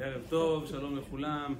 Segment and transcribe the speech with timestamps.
[0.00, 1.54] ערב טוב, שלום לכולם.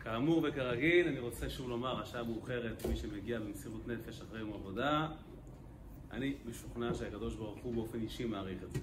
[0.00, 5.08] כאמור וכרגיל, אני רוצה שוב לומר, השעה מאוחרת, מי שמגיע במסירות נפש אחרי יום עבודה,
[6.10, 8.78] אני משוכנע שהקדוש ברוך הוא באופן אישי מעריך את זה.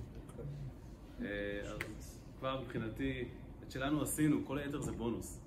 [1.22, 3.24] אה, אז כבר מבחינתי,
[3.64, 5.40] את שלנו עשינו, כל היתר זה בונוס.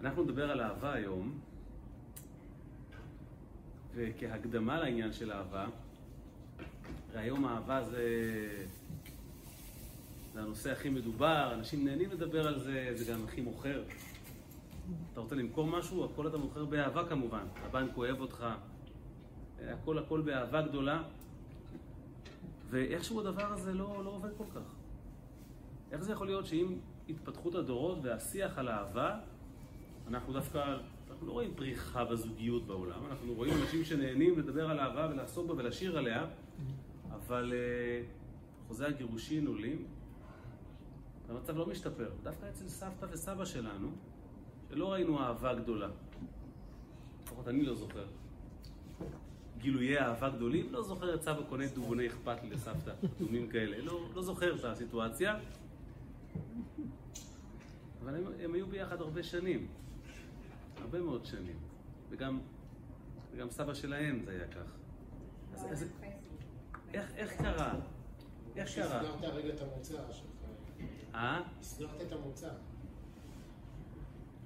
[0.00, 1.38] אנחנו נדבר על אהבה היום,
[3.94, 5.66] וכהקדמה לעניין של אהבה,
[7.12, 8.04] והיום אהבה זה,
[10.36, 13.82] זה הנושא הכי מדובר, אנשים נהנים לדבר על זה, זה גם הכי מוכר.
[15.12, 17.44] אתה רוצה למכור משהו, הכל אתה מוכר באהבה כמובן.
[17.64, 18.46] הבנק אוהב אותך,
[19.60, 21.02] הכל הכל באהבה גדולה,
[22.70, 24.74] ואיכשהו הדבר הזה לא, לא עובד כל כך.
[25.92, 26.78] איך זה יכול להיות שעם
[27.08, 29.18] התפתחות הדורות והשיח על אהבה,
[30.08, 30.76] אנחנו דווקא,
[31.10, 35.54] אנחנו לא רואים פריחה בזוגיות בעולם, אנחנו רואים אנשים שנהנים לדבר על אהבה ולעסוק בה
[35.54, 36.26] ולשיר עליה,
[37.12, 39.95] אבל uh, חוזי הגירושין עולים,
[41.26, 42.10] והמצב לא משתפר.
[42.22, 43.88] דווקא אצל סבתא וסבא שלנו,
[44.68, 45.88] שלא ראינו אהבה גדולה.
[47.22, 48.06] לפחות אני לא זוכר.
[49.58, 53.78] גילויי אהבה גדולים, לא זוכר את סבא קונה דובוני אכפת לי לסבתא, דומים כאלה.
[53.78, 55.38] לא, לא זוכר את הסיטואציה.
[58.02, 59.66] אבל הם, הם היו ביחד הרבה שנים.
[60.80, 61.58] הרבה מאוד שנים.
[62.10, 62.40] וגם,
[63.32, 64.72] וגם סבא שלהם זה היה כך.
[65.54, 65.84] אז, אז,
[66.94, 67.74] איך, איך קרה?
[68.56, 69.00] איך קרה?
[69.00, 70.35] הסגרת רגע את המוצא שלך.
[71.16, 71.40] אה?
[71.60, 72.48] הסגרת את המוצא.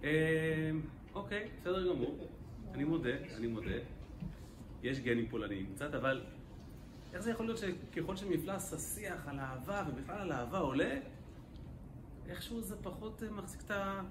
[0.05, 0.71] אה,
[1.15, 2.29] אוקיי, בסדר גמור.
[2.75, 3.79] אני מודה, אני מודה.
[4.83, 6.25] יש גנים פולניים קצת, אבל
[7.13, 10.99] איך זה יכול להיות שככל שמפלס השיח על אהבה ובכלל על אהבה עולה,
[12.29, 13.61] איכשהו זה פחות אה, מחזיק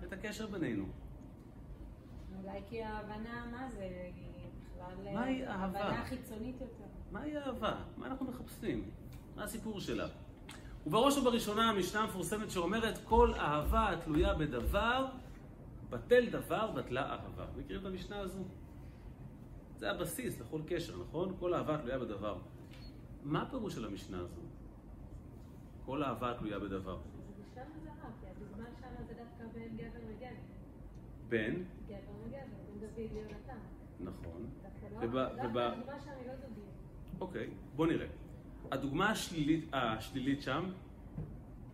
[0.04, 0.86] את הקשר בינינו.
[2.44, 4.10] אולי כי ההבנה, מה זה,
[4.76, 5.14] בכלל...
[5.14, 5.80] מהי אהבה?
[5.80, 6.84] הבנה חיצונית יותר.
[7.12, 7.76] מהי אהבה?
[7.98, 8.90] מה אנחנו מחפשים?
[9.36, 10.08] מה הסיפור שלה?
[10.88, 15.06] ובראש ובראשונה המשנה המפורסמת שאומרת כל אהבה התלויה בדבר,
[15.90, 17.46] בטל דבר, בטלה אהבה.
[17.58, 18.40] מכירים את המשנה הזו?
[19.78, 21.36] זה הבסיס לכל קשר, נכון?
[21.40, 22.38] כל אהבה תלויה בדבר.
[23.24, 24.42] מה הפירוש של המשנה הזו?
[25.86, 26.98] כל אהבה תלויה בדבר.
[29.54, 30.36] בין גבר לגבר.
[31.30, 31.54] בן,
[31.88, 33.58] גבר לגבר, בין דוד ליונתן.
[34.00, 34.46] נכון.
[34.62, 36.34] דווקא לא, וב- דווקא הדוגמה שם היא לא.
[37.22, 38.08] אוקיי, בוא נראה.
[38.72, 40.64] הדוגמה השלילית, השלילית שם,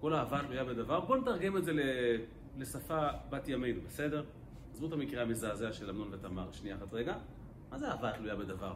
[0.01, 1.71] כל אהבה תלויה בדבר, בוא נתרגם את זה
[2.57, 4.23] לשפה בת ימינו, בסדר?
[4.73, 7.17] עזבו את המקרה המזעזע של אמנון ותמר, שנייה אחת רגע.
[7.71, 8.73] מה זה אהבה תלויה בדבר?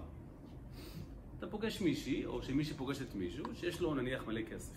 [1.37, 4.73] אתה פוגש מישהי, או שמישהי פוגשת מישהו, שיש לו נניח מלא כסף.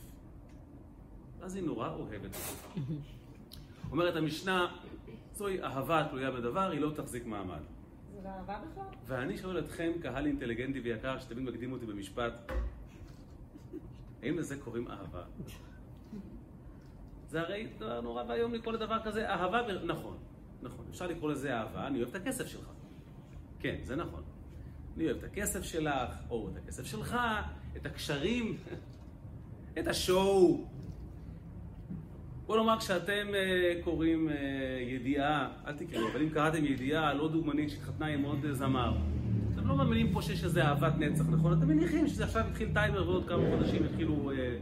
[1.40, 2.80] ואז היא נורא אוהבת אותו.
[3.90, 4.76] אומרת המשנה,
[5.32, 7.60] זוהי אהבה תלויה בדבר, היא לא תחזיק מעמד.
[8.12, 8.84] זה לא אהבה בכלל?
[9.06, 12.52] ואני שואל אתכם, קהל אינטליגנטי ויקר, שתמיד מקדים אותי במשפט,
[14.22, 15.22] האם לזה קוראים אהבה?
[17.28, 19.84] זה הרי דבר נורא ואיום לקרוא לדבר כזה אהבה, ב...
[19.84, 20.16] נכון,
[20.62, 22.68] נכון, אפשר לקרוא לזה אהבה, אני אוהב את הכסף שלך.
[23.60, 24.22] כן, זה נכון.
[24.96, 27.16] אני אוהב את הכסף שלך, או את הכסף שלך,
[27.76, 28.56] את הקשרים,
[29.78, 30.66] את השואו.
[32.46, 34.34] בוא נאמר, כשאתם אה, קוראים אה,
[34.80, 38.96] ידיעה, אל תקראו, אבל אם קראתם ידיעה לא דוגמנית שהתחתנה עם עוד אה, זמר,
[39.62, 41.58] אתם לא מאמינים פה שיש איזה אהבת נצח, נכון?
[41.58, 44.58] אתם מניחים שזה עכשיו התחיל טיימר ועוד כמה חודשים יתחילו, אה,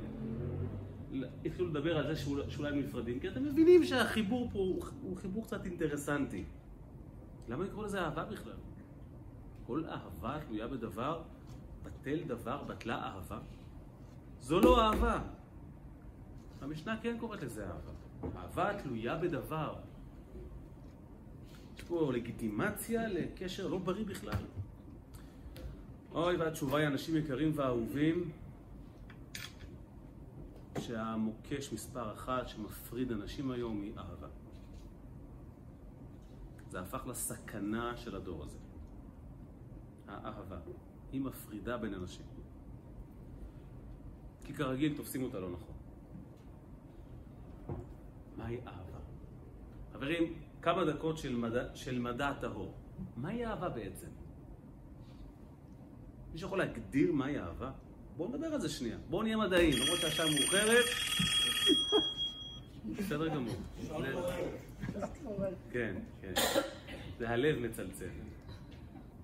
[1.45, 5.17] יתחילו לדבר על זה שאול- שאולי הם נפרדים, כי אתם מבינים שהחיבור פה הוא, הוא
[5.17, 6.45] חיבור קצת אינטרסנטי.
[7.49, 8.53] למה לקרוא לזה אהבה בכלל?
[9.67, 11.23] כל אהבה תלויה בדבר,
[11.83, 13.39] בטל דבר, בטלה אהבה.
[14.41, 15.21] זו לא אהבה.
[16.61, 17.93] המשנה כן קוראת לזה אהבה.
[18.41, 19.75] אהבה תלויה בדבר.
[21.77, 24.33] יש פה לגיטימציה לקשר לא בריא בכלל.
[26.13, 28.31] אוי, והתשובה היא, אנשים יקרים ואהובים,
[30.79, 34.29] שהמוקש מספר אחת שמפריד אנשים היום היא אהבה.
[36.69, 38.59] זה הפך לסכנה של הדור הזה.
[40.09, 40.59] האהבה.
[41.13, 42.27] היא מפרידה בין אנשים.
[44.45, 45.75] כי כרגיל תופסים אותה לא נכון.
[48.37, 48.99] מהי אהבה?
[49.93, 52.75] חברים, כמה דקות של מדע, של מדע טהור.
[53.17, 54.20] מהי אהבה בעצם?
[56.33, 57.71] מישהו יכול להגדיר מהי אהבה?
[58.17, 58.97] בואו נדבר על זה שנייה.
[59.11, 60.85] בואו נהיה מדעיים, למרות שהשעה מאוחרת.
[62.99, 63.57] בסדר גמור.
[65.71, 66.33] כן, כן.
[67.19, 68.09] זה הלב מצלצל.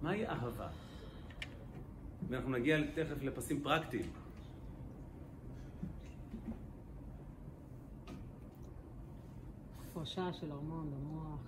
[0.03, 0.69] מהי אהבה?
[2.29, 4.11] ואנחנו נגיע תכף לפסים פרקטיים.
[9.91, 11.41] הפרשה של הורמון במוח.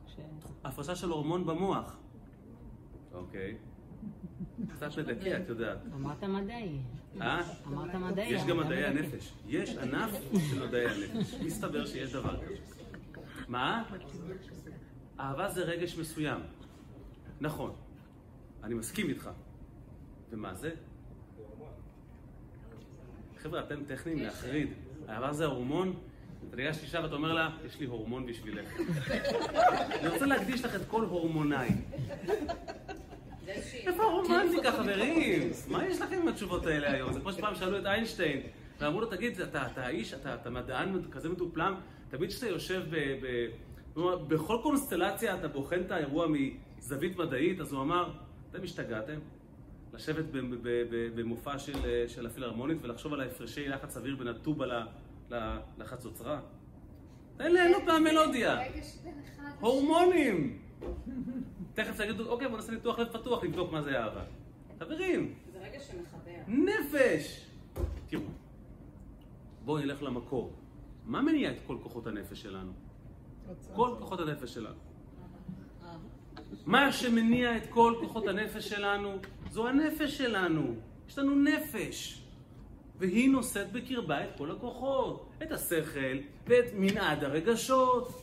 [0.65, 1.97] הפרשה של הורמון במוח.
[3.13, 3.57] אוקיי.
[4.67, 5.79] קצת מדכא, את יודעת.
[5.95, 6.79] אמרת מדעי.
[7.21, 7.43] אה?
[7.67, 8.29] אמרת מדעי.
[8.33, 9.33] יש גם מדעי הנפש.
[9.47, 10.11] יש ענף
[10.51, 11.35] של מדעי הנפש.
[11.35, 12.55] מסתבר שיש דבר כזה.
[13.49, 13.85] מה?
[15.21, 16.41] אהבה זה רגש מסוים.
[17.41, 17.73] נכון.
[18.63, 19.31] אני מסכים איתך.
[20.31, 20.71] ומה זה?
[23.43, 24.69] חבר'ה, אתם טכניים להחריד.
[25.09, 25.97] אהבה זה הורמון?
[26.49, 28.69] אתה ניגש לאישה ואתה אומר לה, יש לי הורמון בשבילך.
[30.01, 31.69] אני רוצה להקדיש לך את כל הורמוניי.
[33.49, 35.51] איפה הרומנטיקה, חברים?
[35.69, 37.13] מה יש לכם עם התשובות האלה היום?
[37.13, 38.41] זה כמו שפעם שאלו את איינשטיין,
[38.81, 41.75] ואמרו לו, תגיד, אתה, איש, אתה, מדען כזה מדופלם,
[42.11, 43.47] תמיד כשאתה יושב ב...
[44.29, 48.11] בכל קונסטלציה אתה בוחן את האירוע מזווית מדעית, אז הוא אמר,
[48.51, 49.19] אתם השתגעתם?
[49.93, 50.25] לשבת
[51.15, 54.67] במופע של, של הפילהרמונית ולחשוב על ההפרשי לחץ אוויר בין הטובה
[55.79, 56.41] לחצוצרה?
[57.37, 58.59] תן ליהנות מהמלודיה.
[59.61, 60.68] הורמונים!
[61.75, 64.25] תכף תגידו, אוקיי, בוא נעשה ניתוח לב פתוח, לבדוק מה זה אהבה.
[64.79, 66.39] חברים, זה רגע שמחבר.
[66.49, 67.47] נפש!
[68.07, 68.23] תראו,
[69.65, 70.53] בואו נלך למקור.
[71.07, 72.73] מה מניע את כל כוחות הנפש שלנו?
[73.75, 74.77] כל כוחות הנפש שלנו.
[76.67, 79.17] מה שמניע את כל כוחות הנפש שלנו,
[79.51, 80.75] זו הנפש שלנו.
[81.09, 82.23] יש לנו נפש.
[82.99, 85.29] והיא נושאת בקרבה את כל הכוחות.
[85.43, 86.17] את השכל
[86.47, 88.23] ואת מנעד הרגשות.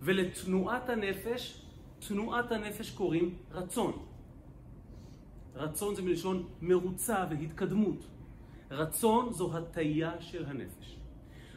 [0.00, 1.62] ולתנועת הנפש,
[2.08, 4.06] תנועת הנפש קוראים רצון.
[5.54, 8.06] רצון זה מלשון מרוצה והתקדמות.
[8.70, 10.96] רצון זו הטיה של הנפש.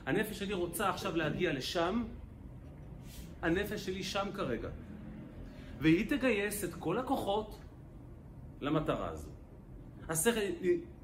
[0.06, 2.04] הנפש שלי רוצה עכשיו להגיע לשם,
[3.42, 4.70] הנפש שלי שם כרגע.
[5.80, 7.60] והיא תגייס את כל הכוחות
[8.62, 9.30] למטרה הזו.
[10.10, 10.40] השכל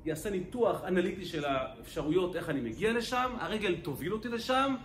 [0.06, 4.76] יעשה ניתוח אנליטי של האפשרויות, איך אני מגיע לשם, הרגל תוביל אותי לשם,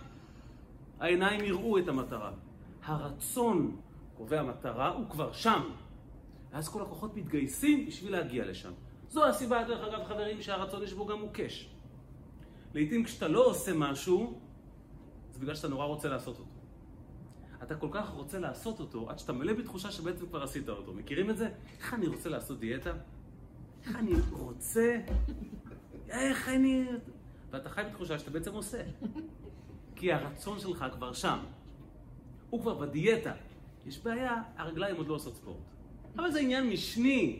[0.99, 2.31] העיניים יראו את המטרה.
[2.85, 3.77] הרצון
[4.17, 5.61] קובע מטרה, הוא כבר שם.
[6.51, 8.71] ואז כל הכוחות מתגייסים בשביל להגיע לשם.
[9.09, 11.69] זו הסיבה, דרך אגב, חברים, שהרצון יש בו גם מוקש.
[12.73, 14.39] לעתים כשאתה לא עושה משהו,
[15.31, 16.51] זה בגלל שאתה נורא רוצה לעשות אותו.
[17.63, 20.93] אתה כל כך רוצה לעשות אותו, עד שאתה מלא בתחושה שבעצם כבר עשית אותו.
[20.93, 21.49] מכירים את זה?
[21.79, 22.93] איך אני רוצה לעשות דיאטה?
[23.83, 24.97] איך אני רוצה?
[26.09, 26.85] איך אני...
[27.51, 28.81] ואתה חי בתחושה שאתה בעצם עושה.
[29.95, 31.39] כי הרצון שלך כבר שם.
[32.55, 33.31] הוא כבר בדיאטה.
[33.85, 35.57] יש בעיה, הרגליים עוד לא עושות ספורט.
[36.15, 37.39] אבל זה עניין משני,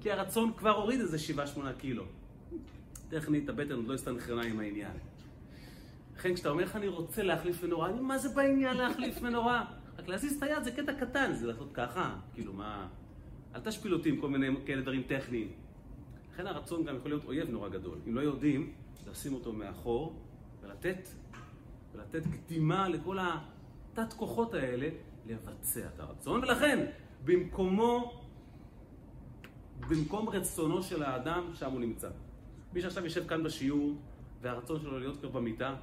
[0.00, 1.16] כי הרצון כבר הוריד איזה
[1.56, 2.04] 7-8 קילו.
[3.08, 4.90] טכנית, הבטן עוד לא הסתנכרנה עם העניין.
[6.16, 9.64] לכן כשאתה אומר איך אני רוצה להחליף מנורה, אני מה זה בעניין להחליף מנורה?
[9.98, 12.88] רק להזיז את היד זה קטע קטן, זה לעשות ככה, כאילו מה...
[13.54, 15.48] אל תשפיל אותי עם כל מיני כאלה דברים טכניים.
[16.32, 17.98] לכן הרצון גם יכול להיות אויב נורא גדול.
[18.08, 18.72] אם לא יודעים,
[19.10, 20.16] לשים אותו מאחור
[20.62, 21.08] ולתת,
[21.94, 23.18] ולתת קדימה לכל
[23.98, 24.88] התת כוחות האלה
[25.26, 26.86] לבצע את הרצון, ולכן
[27.24, 28.22] במקומו,
[29.88, 32.08] במקום רצונו של האדם, שם הוא נמצא.
[32.72, 33.94] מי שעכשיו יושב כאן בשיעור,
[34.40, 35.76] והרצון שלו להיות כבר במיטה,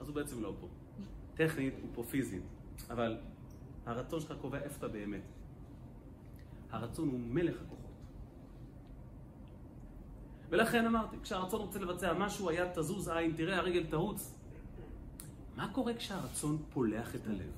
[0.00, 0.68] אז הוא בעצם לא פה.
[1.34, 2.42] טכנית, הוא פה פיזית,
[2.90, 3.16] אבל
[3.86, 5.22] הרצון שלך קובע איפה אתה באמת.
[6.70, 7.90] הרצון הוא מלך הכוחות.
[10.48, 14.35] ולכן אמרתי, כשהרצון רוצה לבצע משהו, היד תזוז עין, תראה, הרגל תרוץ.
[15.56, 17.52] מה קורה כשהרצון פולח את הלב?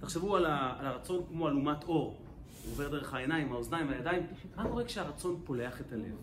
[0.00, 2.16] תחשבו על, ה, על הרצון כמו אלומת אור.
[2.64, 4.26] הוא עובר דרך העיניים, האוזניים, הידיים.
[4.56, 6.14] מה קורה כשהרצון פולח את הלב?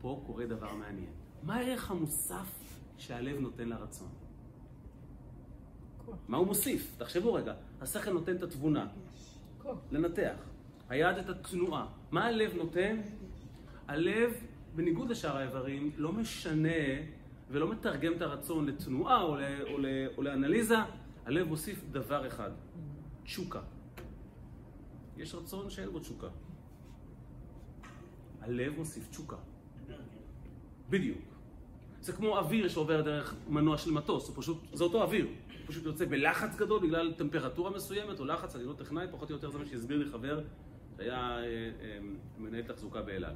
[0.00, 1.10] פה קורה דבר מעניין.
[1.42, 2.52] מה הערך המוסף
[2.98, 4.08] שהלב נותן לרצון?
[6.28, 6.94] מה הוא מוסיף?
[6.98, 7.54] תחשבו רגע.
[7.80, 8.86] השכל נותן את התבונה.
[9.92, 10.36] לנתח.
[10.88, 11.86] היד את התנועה.
[12.10, 13.00] מה הלב נותן?
[13.88, 14.30] הלב,
[14.76, 16.68] בניגוד לשאר האיברים, לא משנה
[17.50, 19.86] ולא מתרגם את הרצון לתנועה או, ל, או, ל,
[20.16, 20.76] או לאנליזה,
[21.24, 22.50] הלב מוסיף דבר אחד,
[23.24, 23.60] תשוקה.
[25.16, 26.28] יש רצון שאין בו תשוקה.
[28.40, 29.36] הלב מוסיף תשוקה.
[30.90, 31.18] בדיוק.
[32.00, 35.24] זה כמו אוויר שעובר דרך מנוע של מטוס, פשוט, זה אותו אוויר.
[35.24, 39.34] הוא פשוט יוצא בלחץ גדול בגלל טמפרטורה מסוימת או לחץ, אני לא טכנאי, פחות או
[39.34, 40.40] יותר זה מה שהסביר לי חבר
[40.96, 41.44] שהיה אה,
[41.80, 41.98] אה,
[42.38, 43.34] מנהל תחזוקה באל על.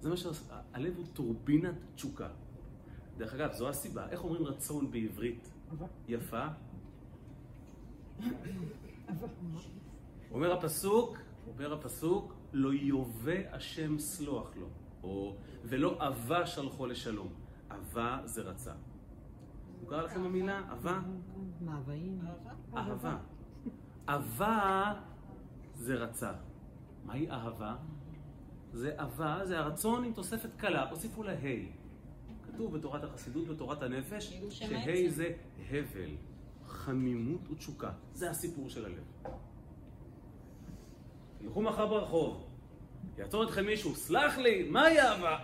[0.00, 2.28] זה מה שהלב הוא טורבינת תשוקה.
[3.16, 4.08] דרך אגב, זו הסיבה.
[4.08, 5.50] איך אומרים רצון בעברית
[6.08, 6.46] יפה?
[10.30, 14.68] אומר הפסוק, אומר הפסוק, לא יובא השם סלוח לו,
[15.02, 17.28] או ולא אבה שלחו לשלום.
[17.70, 18.72] אבה זה רצה.
[19.80, 20.72] מוכר לכם המילה?
[20.72, 21.00] אבה?
[21.60, 22.20] מאוויים.
[22.76, 23.18] אהבה.
[24.08, 24.94] אהבה
[25.74, 26.32] זה רצה.
[27.04, 27.76] מהי אהבה?
[28.76, 31.66] זה אהבה, זה הרצון עם תוספת קלה, הוסיפו לה ה'.
[32.42, 35.08] כתוב בתורת החסידות, בתורת הנפש, שה'.
[35.08, 35.32] זה
[35.70, 36.10] הבל,
[36.66, 37.90] חמימות ותשוקה.
[38.12, 39.04] זה הסיפור של הלב.
[41.38, 42.46] תלכו מחר ברחוב,
[43.18, 45.38] יעצור אתכם מישהו, סלח לי, מהי אהבה?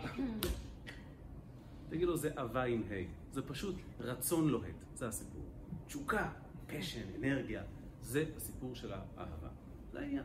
[1.89, 5.43] תגידו, זה אהבה עם ה', זה פשוט רצון לוהט, זה הסיפור.
[5.87, 6.33] תשוקה,
[6.67, 7.63] פשן, אנרגיה,
[8.03, 9.49] זה הסיפור של האהבה.
[9.93, 10.25] זה העניין.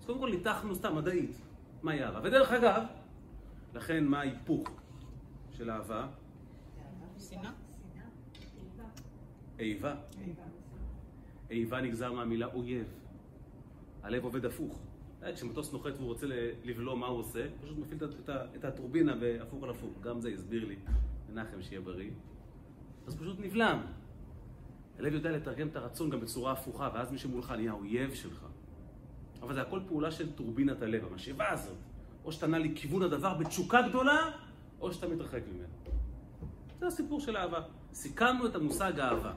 [0.00, 1.47] אז קודם כל ניתחנו סתם מדעית,
[1.82, 2.20] מהי אהבה.
[2.22, 2.82] ודרך אגב,
[3.74, 4.68] לכן מה ההיפוך
[5.50, 6.08] של אהבה?
[7.18, 7.50] שנאה.
[9.58, 9.94] איבה.
[11.50, 12.86] איבה נגזר מהמילה אויב.
[14.02, 14.80] הלב עובד הפוך.
[15.22, 16.26] אה, כשמטוס נוחת והוא רוצה
[16.64, 17.44] לבלום, מה הוא עושה?
[17.44, 17.98] הוא פשוט מפעיל
[18.56, 19.90] את הטורבינה בהפוך על הפוך.
[20.00, 20.76] גם זה הסביר לי
[21.28, 22.10] מנחם שיהיה בריא.
[23.06, 23.80] אז פשוט נבלם.
[24.98, 28.46] הלב יודע לתרגם את הרצון גם בצורה הפוכה, ואז מי שמולך נהיה האויב שלך.
[29.42, 31.76] אבל זה הכל פעולה של טורבינת הלב, המשאבה הזאת.
[32.24, 34.30] או שאתה נע לכיוון הדבר בתשוקה גדולה,
[34.80, 35.68] או שאתה מתרחק ממנו.
[36.80, 37.60] זה הסיפור של אהבה.
[37.92, 39.32] סיכמנו את המושג אהבה.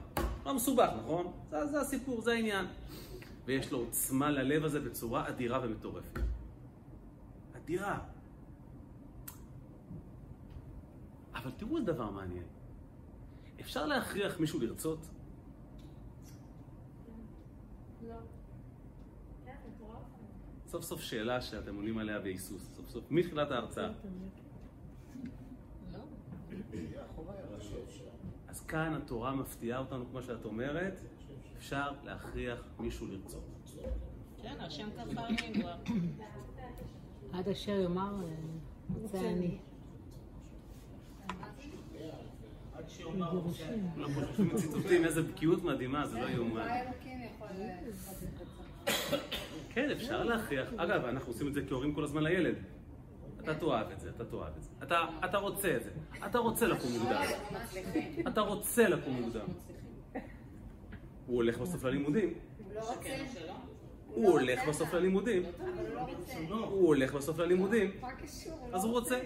[0.46, 1.32] לא מסובך, נכון?
[1.50, 2.66] זה, זה הסיפור, זה העניין.
[3.46, 6.20] ויש לו עוצמה ללב הזה בצורה אדירה ומטורפת.
[7.56, 8.00] אדירה.
[11.36, 12.46] אבל תראו איזה דבר מעניין.
[13.62, 15.00] אפשר להכריח מישהו לרצות?
[18.08, 18.16] לא.
[20.72, 20.78] כן.
[20.78, 22.70] סוף סוף שאלה שאתם עונים עליה בהיסוס.
[22.76, 23.92] סוף סוף, מתחילת ההרצאה.
[25.94, 26.00] לא.
[28.48, 31.00] אז כאן התורה מפתיעה אותנו, כמו שאת אומרת,
[31.58, 33.44] אפשר להכריח מישהו לרצות.
[34.42, 35.76] כן, השם אני כבר.
[37.34, 38.30] עד אשר יאמר, אה,
[39.02, 39.58] רוצה אני.
[42.74, 43.64] עד שיאמר רוצה.
[43.68, 43.90] גירושים.
[43.96, 46.68] כולם פה שומעים ציטוטים, איזה בקיאות מדהימה, זה לא יאומן.
[49.70, 50.68] כן, אפשר להכריח.
[50.78, 52.56] אגב, אנחנו עושים את זה כהורים כל הזמן לילד.
[53.44, 54.70] אתה תאהב את זה, אתה תאהב את זה.
[54.84, 55.90] אתה, אתה רוצה את זה.
[56.26, 57.22] אתה רוצה לקום מוקדם.
[58.28, 59.46] אתה רוצה לקום מוקדם.
[61.26, 62.34] הוא הולך בסוף ללימודים.
[64.08, 65.44] הוא הולך בסוף ללימודים.
[66.50, 67.92] הוא הולך בסוף ללימודים.
[68.74, 69.20] אז הוא רוצה.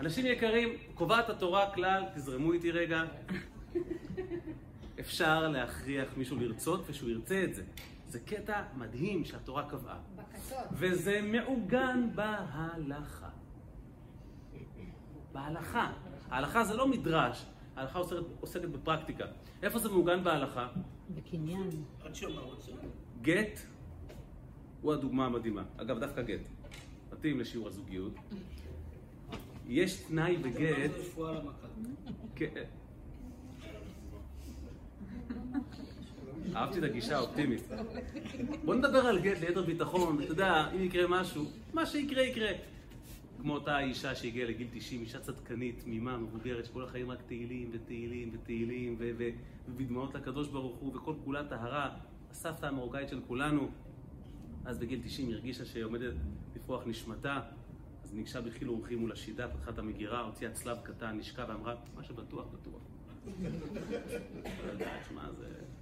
[0.00, 3.04] אנשים יקרים, קובעת התורה כלל, תזרמו איתי רגע.
[5.00, 7.62] אפשר להכריח מישהו לרצות ושהוא ירצה את זה.
[8.08, 9.98] זה קטע מדהים שהתורה קבעה.
[10.16, 10.58] בקשות.
[10.72, 13.28] וזה מעוגן בהלכה.
[15.32, 15.92] בהלכה.
[16.30, 17.46] ההלכה זה לא מדרש,
[17.76, 19.24] ההלכה עוסקת, עוסקת בפרקטיקה.
[19.62, 20.68] איפה זה מעוגן בהלכה?
[21.14, 21.70] בקניין.
[23.22, 23.60] גט
[24.80, 25.64] הוא הדוגמה המדהימה.
[25.76, 26.48] אגב, דווקא גט.
[27.12, 28.12] מתאים לשיעור הזוגיות.
[29.66, 30.90] יש תנאי בגט...
[30.92, 31.66] זה רפואה למכה.
[32.36, 32.64] כן.
[36.54, 37.62] אהבתי את הגישה האופטימית.
[38.64, 42.50] בוא נדבר על גט ליתר ביטחון, אתה יודע, אם יקרה משהו, מה שיקרה יקרה.
[43.42, 48.30] כמו אותה אישה שהגיעה לגיל 90, אישה צדקנית, תמימה, מבוגרת, שכל החיים רק תהילים ותהילים
[48.32, 48.96] ותהילים
[49.68, 51.90] ובדמעות לקדוש ברוך הוא, וכל כולה טהרה,
[52.30, 53.70] הסבתא המרוקאית של כולנו.
[54.64, 56.14] אז בגיל 90 היא הרגישה שהיא עומדת
[56.56, 57.40] לפרוח נשמתה,
[58.04, 62.02] אז ניגשה בחיל ורחימו מול השידה, פתחה את המגירה, הוציאה צלב קטן, נשקה ואמרה, מה
[62.02, 62.80] שבטוח, בטוח.
[64.66, 65.75] לא יודעת, זה...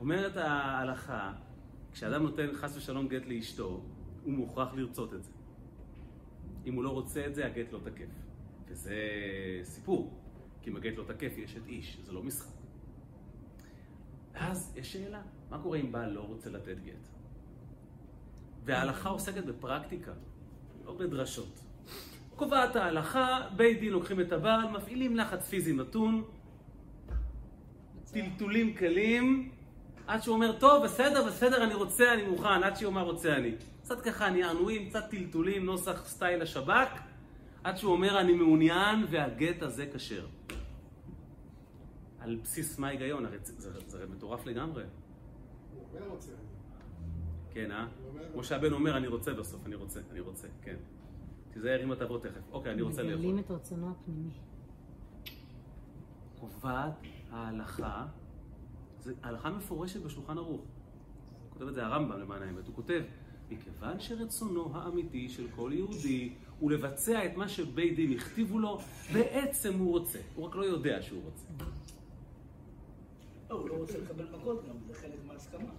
[0.00, 1.32] אומרת ההלכה,
[1.92, 3.82] כשאדם נותן חס ושלום גט לאשתו,
[4.24, 5.30] הוא מוכרח לרצות את זה.
[6.66, 8.10] אם הוא לא רוצה את זה, הגט לא תקף.
[8.68, 8.96] וזה
[9.62, 10.20] סיפור,
[10.62, 12.54] כי אם הגט לא תקף, יש את איש, זה לא משחק.
[14.32, 17.08] ואז יש שאלה, מה קורה אם בעל לא רוצה לתת גט?
[18.64, 20.12] וההלכה עוסקת בפרקטיקה,
[20.84, 21.60] לא בדרשות.
[22.36, 26.24] קובעת ההלכה, בית דין לוקחים את הבעל, מפעילים לחץ פיזי מתון,
[28.12, 29.50] טלטולים קלים,
[30.10, 33.54] עד שהוא אומר, טוב, בסדר, בסדר, אני רוצה, אני מוכן, עד שהוא אומר, רוצה אני.
[33.82, 37.00] קצת ככה נענועים, קצת טלטולים, נוסח סטייל השב"כ,
[37.64, 40.26] עד שהוא אומר, אני מעוניין והגט הזה כשר.
[42.20, 43.26] על בסיס מה ההיגיון?
[43.26, 44.82] הרי זה, זה, זה מטורף לגמרי.
[44.82, 46.32] הוא אומר רוצה.
[47.54, 47.86] כן, אה?
[48.32, 50.76] כמו שהבן אומר, אני רוצה בסוף, אני רוצה, אני רוצה, כן.
[51.50, 52.52] תיזהר אם אתה תבוא תכף.
[52.52, 53.18] אוקיי, אני רוצה לאכול.
[53.18, 54.30] מגלים את רצונו הפנימי.
[56.40, 56.92] קובעת
[57.30, 58.06] ההלכה,
[59.00, 60.62] זה הלכה מפורשת בשולחן ערוך.
[61.50, 63.02] כותב את זה הרמב"ם למען האמת, הוא כותב,
[63.50, 68.78] מכיוון שרצונו האמיתי של כל יהודי הוא לבצע את מה שבית דין הכתיבו לו,
[69.12, 71.44] בעצם הוא רוצה, הוא רק לא יודע שהוא רוצה.
[73.50, 75.70] לא, הוא לא רוצה לקבל מכות גם, זה חלק מההסכמה.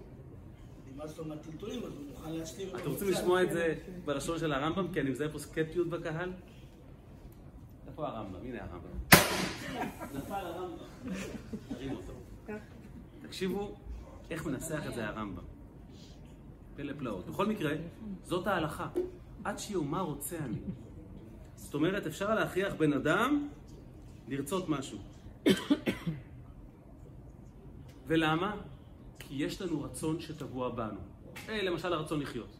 [2.75, 3.09] אתם רוצים.
[3.09, 3.75] לשמוע את זה
[4.05, 4.93] בלשון של הרמב"ם?
[4.93, 6.33] כי אני מזהה פה סקפטיות בקהל.
[7.87, 8.39] איפה הרמב"ם?
[8.45, 9.17] הנה הרמב"ם.
[10.13, 10.85] נפל הרמב"ם.
[11.69, 12.13] תרים אותו.
[13.31, 13.75] תקשיבו
[14.29, 15.43] איך מנסח את זה הרמב"ם.
[16.75, 17.27] פלא פלאות.
[17.27, 17.71] בכל מקרה,
[18.23, 18.89] זאת ההלכה.
[19.43, 20.59] עד שיאמר רוצה אני.
[21.55, 23.49] זאת אומרת, אפשר להכריח בן אדם
[24.27, 24.97] לרצות משהו.
[28.07, 28.61] ולמה?
[29.19, 30.99] כי יש לנו רצון שטבוע בנו.
[31.49, 32.57] אה, למשל הרצון לחיות.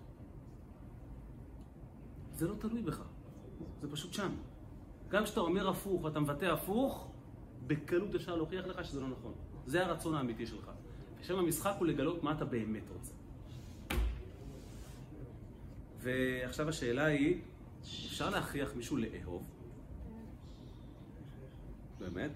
[2.34, 3.02] זה לא תלוי בך,
[3.82, 4.32] זה פשוט שם.
[5.10, 7.12] גם כשאתה אומר הפוך ואתה מבטא הפוך,
[7.68, 9.51] בקלות אפשר להוכיח לך שזה לא נכון.
[9.66, 10.72] זה הרצון האמיתי שלך.
[11.22, 13.14] ושם המשחק הוא לגלות מה אתה באמת רוצה.
[16.00, 17.42] ועכשיו השאלה היא,
[17.82, 19.44] אפשר להכריח מישהו לאהוב?
[22.00, 22.32] באמת?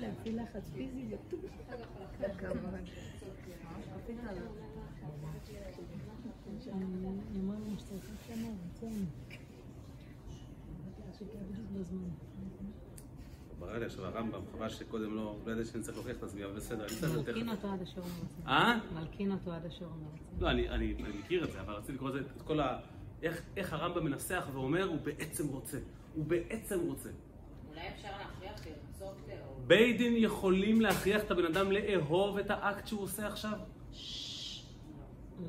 [0.00, 1.40] להפעיל לחץ פיזי בטוח.
[2.20, 4.18] אני אומר להם שצריכים שם רצון.
[5.58, 6.57] שכן בזמן.
[13.58, 16.52] ברא לי עכשיו הרמב"ם, חבל שקודם לא, לא ידעתי שאני צריך להוכיח את עצמי, אבל
[16.52, 17.48] בסדר, אני צריך לתת מלקין.
[17.48, 18.48] אותו עד אשר הוא מרצה.
[18.48, 18.78] אה?
[18.94, 20.24] מלקין אותו עד אשר הוא מרצה.
[20.40, 22.78] לא, אני, אני, אני מכיר את זה, אבל רציתי לקרוא את כל ה...
[23.22, 25.78] איך, איך הרמב"ם מנסח ואומר, הוא בעצם רוצה.
[26.14, 27.08] הוא בעצם רוצה.
[27.68, 29.68] אולי אפשר להכריח לרצות לאהוב.
[29.68, 33.58] בית דין יכולים להכריח את הבן אדם לאהוב את האקט שהוא עושה עכשיו?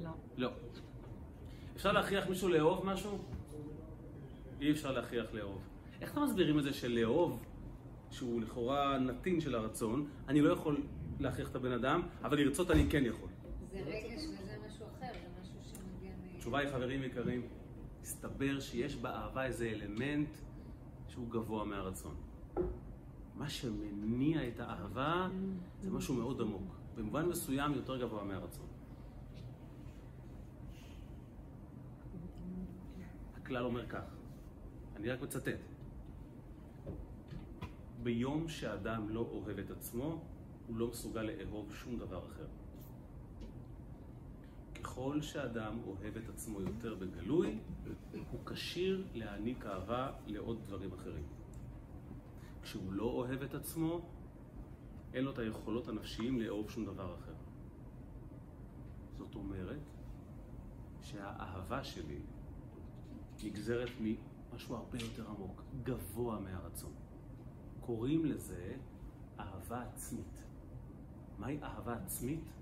[0.03, 0.09] לא.
[0.37, 0.49] לא.
[1.79, 3.17] אפשר להכריח מישהו לאהוב משהו?
[4.61, 5.61] אי אפשר להכריח לאהוב.
[6.01, 7.43] איך אתם מסבירים את זה שלאהוב,
[8.11, 10.83] שהוא לכאורה נתין של הרצון, אני לא יכול
[11.19, 13.29] להכריח את הבן אדם, אבל לרצות אני כן יכול.
[13.71, 16.35] זה רגש וזה משהו אחר, זה משהו שמגיע מ...
[16.35, 17.41] התשובה היא, חברים יקרים,
[18.01, 20.29] מסתבר שיש באהבה איזה אלמנט
[21.07, 22.15] שהוא גבוה מהרצון.
[23.35, 25.27] מה שמניע את האהבה
[25.81, 26.75] זה משהו מאוד עמוק.
[26.95, 28.68] במובן מסוים יותר גבוה מהרצון.
[33.49, 34.03] הכלל אומר כך,
[34.95, 35.59] אני רק מצטט.
[38.03, 40.21] ביום שאדם לא אוהב את עצמו,
[40.67, 42.45] הוא לא מסוגל לאהוב שום דבר אחר.
[44.75, 47.59] ככל שאדם אוהב את עצמו יותר בגלוי,
[48.31, 51.23] הוא כשיר להעניק אהבה לעוד דברים אחרים.
[52.61, 54.01] כשהוא לא אוהב את עצמו,
[55.13, 57.33] אין לו את היכולות הנפשיים לאהוב שום דבר אחר.
[59.17, 59.81] זאת אומרת
[61.01, 62.19] שהאהבה שלי
[63.43, 66.93] נגזרת ממשהו הרבה יותר עמוק, גבוה מהרצון.
[67.79, 68.75] קוראים לזה
[69.39, 70.43] אהבה עצמית.
[71.37, 72.53] מהי אהבה עצמית?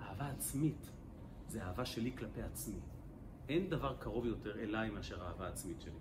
[0.00, 0.90] אהבה עצמית
[1.48, 2.80] זה אהבה שלי כלפי עצמי.
[3.48, 5.98] אין דבר קרוב יותר אליי מאשר האהבה העצמית שלי.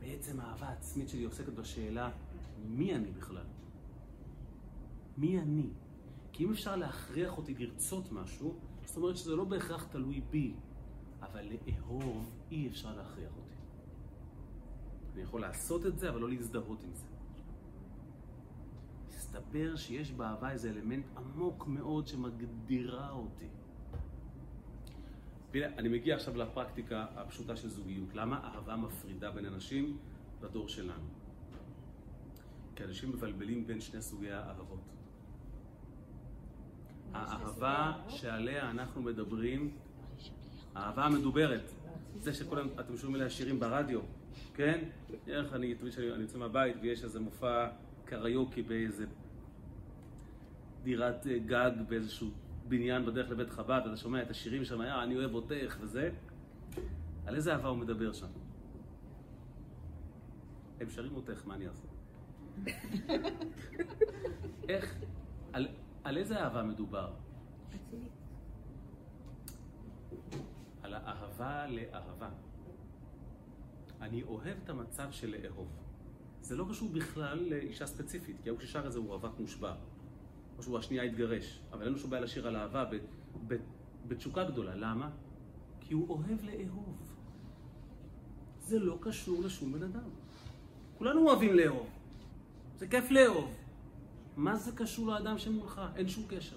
[0.00, 2.10] בעצם האהבה העצמית שלי עוסקת בשאלה
[2.64, 3.46] מי אני בכלל?
[5.18, 5.70] מי אני?
[6.32, 10.54] כי אם אפשר להכריח אותי לרצות משהו, זאת אומרת שזה לא בהכרח תלוי בי,
[11.24, 13.54] אבל לאהוב אי אפשר להכריח אותי.
[15.14, 17.06] אני יכול לעשות את זה, אבל לא להזדהות עם זה.
[19.08, 23.48] מסתבר שיש באהבה איזה אלמנט עמוק מאוד שמגדירה אותי.
[25.52, 28.14] והנה, אני מגיע עכשיו לפרקטיקה הפשוטה של זוגיות.
[28.14, 29.98] למה אהבה מפרידה בין אנשים
[30.40, 31.08] בדור שלנו?
[32.76, 34.80] כי אנשים מבלבלים בין שני סוגי האהבות.
[37.12, 39.76] האהבה שעליה אנחנו מדברים,
[40.74, 41.70] האהבה המדוברת,
[42.20, 44.00] זה היום אתם שומעים עליה שירים ברדיו,
[44.54, 44.84] כן?
[45.26, 47.68] איך אני, תמיד כשאני אני יוצא מהבית ויש איזה מופע
[48.04, 49.06] קריוקי באיזה
[50.82, 52.30] דירת אה, גג באיזשהו
[52.68, 56.10] בניין בדרך לבית חב"ד, אתה שומע את השירים שם, אה, אני אוהב אותך וזה,
[57.26, 58.26] על איזה אהבה הוא מדבר שם?
[60.80, 61.86] הם שרים אותך, מה אני אעשה?
[64.68, 64.94] איך,
[65.52, 65.68] על,
[66.04, 67.10] על איזה אהבה מדובר?
[70.84, 72.28] על האהבה לאהבה.
[74.00, 75.68] אני אוהב את המצב של לאהוב.
[76.40, 79.74] זה לא קשור בכלל לאישה ספציפית, כי ההוא ששר את זה הוא רווק מושבע.
[80.58, 82.96] או שהוא השנייה התגרש, אבל אין לו שום בעיה לשיר על אהבה ב-
[83.48, 83.62] ב-
[84.08, 84.74] בתשוקה גדולה.
[84.74, 85.10] למה?
[85.80, 86.96] כי הוא אוהב לאהוב.
[88.60, 90.10] זה לא קשור לשום בן אדם.
[90.98, 91.88] כולנו אוהבים לאהוב.
[92.76, 93.54] זה כיף לאהוב.
[94.36, 95.80] מה זה קשור לאדם שמולך?
[95.96, 96.56] אין שום קשר.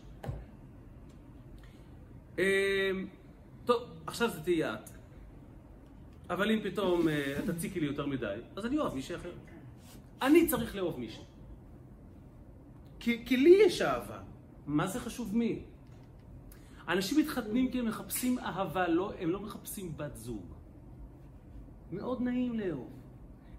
[3.67, 4.89] טוב, עכשיו זה תהיה את.
[6.29, 9.31] אבל אם פתאום אה, את תציקי לי יותר מדי, אז אני אוהב מישהי אחר.
[10.21, 11.23] אני צריך לאהוב מישהו.
[12.99, 14.19] כי, כי לי יש אהבה.
[14.67, 15.63] מה זה חשוב מי?
[16.87, 20.53] אנשים מתחתנים כי הם מחפשים אהבה, לא, הם לא מחפשים בת זוג.
[21.91, 22.91] מאוד נעים לאהוב.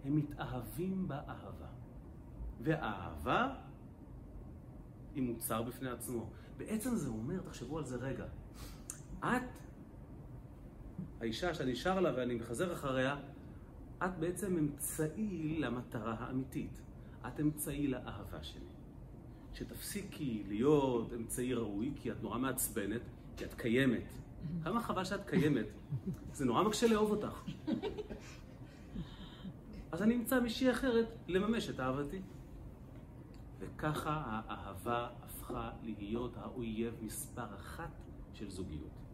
[0.05, 1.69] הם מתאהבים באהבה.
[2.61, 3.55] והאהבה
[5.15, 6.31] היא מוצר בפני עצמו.
[6.57, 8.25] בעצם זה אומר, תחשבו על זה רגע,
[9.21, 9.59] את,
[11.21, 13.17] האישה שאני שר לה ואני מחזר אחריה,
[14.05, 16.81] את בעצם אמצעי למטרה האמיתית.
[17.27, 18.61] את אמצעי לאהבה שלי.
[19.55, 23.01] שתפסיקי להיות אמצעי ראוי, כי את נורא מעצבנת,
[23.37, 24.13] כי את קיימת,
[24.65, 25.67] כמה חבל שאת קיימת.
[26.33, 27.43] זה נורא מקשה לאהוב אותך.
[29.93, 32.21] אז אני אמצא מישהי אחרת לממש את אהבתי.
[33.59, 37.91] וככה האהבה הפכה להיות האויב מספר אחת
[38.35, 39.08] של זוגיות.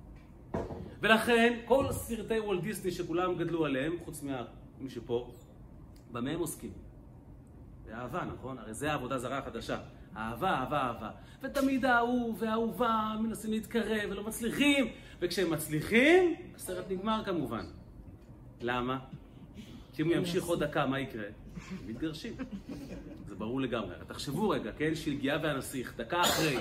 [1.03, 5.31] ולכן, כל סרטי וולט דיסני שכולם גדלו עליהם, חוץ ממי שפה,
[6.13, 6.71] במה הם עוסקים?
[7.87, 8.59] באהבה, נכון?
[8.59, 9.79] הרי זה העבודה זרה החדשה.
[10.17, 11.11] אהבה, אהבה, אהבה.
[11.43, 14.87] ותמיד האהוב והאהובה מנסים להתקרב ולא מצליחים,
[15.21, 17.65] וכשהם מצליחים, הסרט נגמר כמובן.
[18.61, 18.99] למה?
[19.93, 21.25] כי אם הוא ימשיך עוד דקה, מה יקרה?
[21.25, 21.33] הם
[21.87, 22.33] מתגרשים.
[23.29, 23.95] זה ברור לגמרי.
[24.07, 24.95] תחשבו רגע, כן?
[24.95, 26.57] שלגיה והנסיך, דקה אחרי.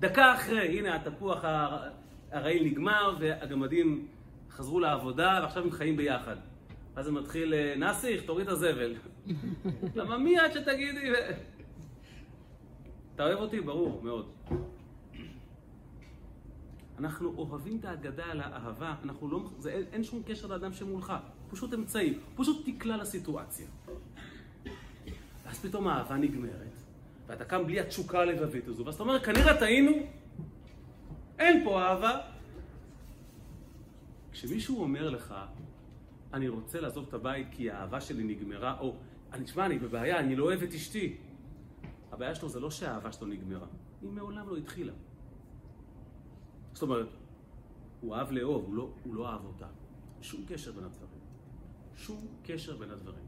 [0.00, 1.88] דקה אחרי, הנה התפוח הר-
[2.30, 4.06] הרעיל נגמר, והגמדים
[4.50, 6.36] חזרו לעבודה, ועכשיו הם חיים ביחד.
[6.96, 8.94] אז זה מתחיל, אה, נסיך, תוריד את הזבל.
[9.96, 11.12] למה מי את שתגידי?
[13.14, 13.60] אתה אוהב אותי?
[13.60, 14.30] ברור, מאוד.
[16.98, 21.12] אנחנו אוהבים את האגדה על האהבה, אנחנו לא, זה, אין, אין שום קשר לאדם שמולך,
[21.50, 23.66] פשוט אמצעי, פשוט תקלע לסיטואציה.
[25.44, 26.82] ואז פתאום האהבה נגמרת,
[27.26, 29.92] ואתה קם בלי התשוקה הלבבית הזו, ואז אתה אומר, כנראה טעינו,
[31.38, 32.20] אין פה אהבה.
[34.32, 35.34] כשמישהו אומר לך,
[36.32, 38.94] אני רוצה לעזוב את הבית כי האהבה שלי נגמרה, או,
[39.32, 41.16] אני, תשמע, אני בבעיה, אני לא אוהב את אשתי.
[42.12, 43.66] הבעיה שלו זה לא שהאהבה שלו נגמרה,
[44.02, 44.92] היא מעולם לא התחילה.
[46.72, 47.08] זאת אומרת,
[48.00, 49.66] הוא אהב לאהוב, הוא לא, הוא לא אהב אותה.
[50.22, 51.20] שום קשר בין הדברים.
[51.96, 53.24] שום קשר בין הדברים.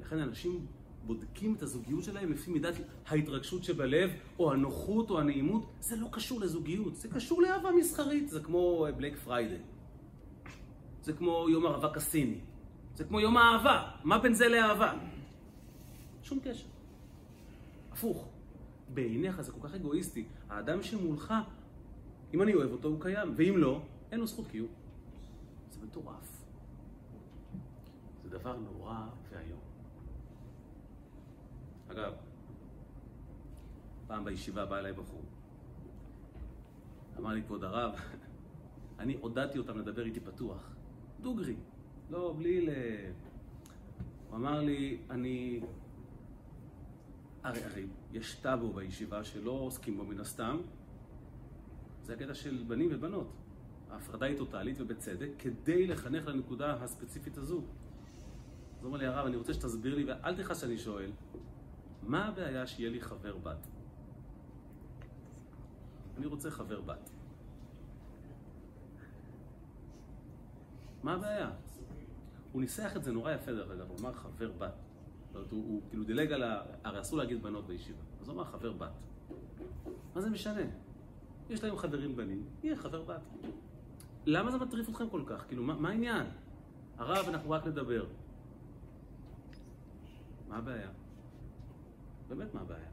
[0.00, 0.66] לכן אנשים
[1.06, 2.74] בודקים את הזוגיות שלהם לפי מידת
[3.06, 5.66] ההתרגשות שבלב, או הנוחות או הנעימות.
[5.80, 8.28] זה לא קשור לזוגיות, זה קשור לאהבה מסחרית.
[8.28, 9.56] זה כמו בלייק פריידי.
[11.02, 12.40] זה כמו יום הרווק הסיני.
[12.94, 13.90] זה כמו יום האהבה.
[14.04, 14.94] מה בין זה לאהבה?
[16.22, 16.66] שום קשר.
[17.92, 18.28] הפוך.
[18.94, 20.24] בעיניך זה כל כך אגואיסטי.
[20.48, 21.34] האדם שמולך,
[22.34, 24.68] אם אני אוהב אותו, הוא קיים, ואם לא, אין לו זכות קיום.
[25.70, 26.44] זה מטורף.
[28.22, 29.08] זה דבר נורא.
[31.92, 32.12] אגב,
[34.06, 35.22] פעם בישיבה בא אליי בחור.
[37.18, 37.94] אמר לי, כבוד הרב,
[38.98, 40.74] אני עודדתי אותם לדבר איתי פתוח.
[41.20, 41.56] דוגרי.
[42.10, 42.70] לא, בלי ל...
[44.28, 45.60] הוא אמר לי, אני...
[47.42, 50.58] הרי, הרי יש טאבו בישיבה שלא עוסקים בו מן הסתם.
[52.02, 53.32] זה הקטע של בנים ובנות.
[53.90, 57.56] ההפרדה היא טוטאלית ובצדק, כדי לחנך לנקודה הספציפית הזו.
[57.58, 57.64] אז
[58.80, 61.10] הוא אומר לי, הרב, אני רוצה שתסביר לי, ואל תכעס שאני שואל,
[62.02, 63.66] מה הבעיה שיהיה לי חבר בת?
[66.18, 67.10] אני רוצה חבר בת.
[71.02, 71.50] מה הבעיה?
[72.52, 74.74] הוא ניסח את זה נורא יפה דרך אגב, הוא אמר חבר בת.
[75.26, 76.62] זאת אומרת, הוא, כאילו דילג על ה...
[76.84, 78.02] הרי אסור להגיד בנות בישיבה.
[78.20, 78.92] אז הוא אמר חבר בת.
[80.14, 80.60] מה זה משנה?
[81.50, 83.20] יש להם חברים בנים, יהיה חבר בת.
[84.26, 85.44] למה זה מטריף אתכם כל כך?
[85.48, 86.26] כאילו, מה, מה העניין?
[86.98, 88.06] הרב, אנחנו רק נדבר.
[90.48, 90.88] מה הבעיה?
[92.34, 92.88] באמת, מה הבעיה?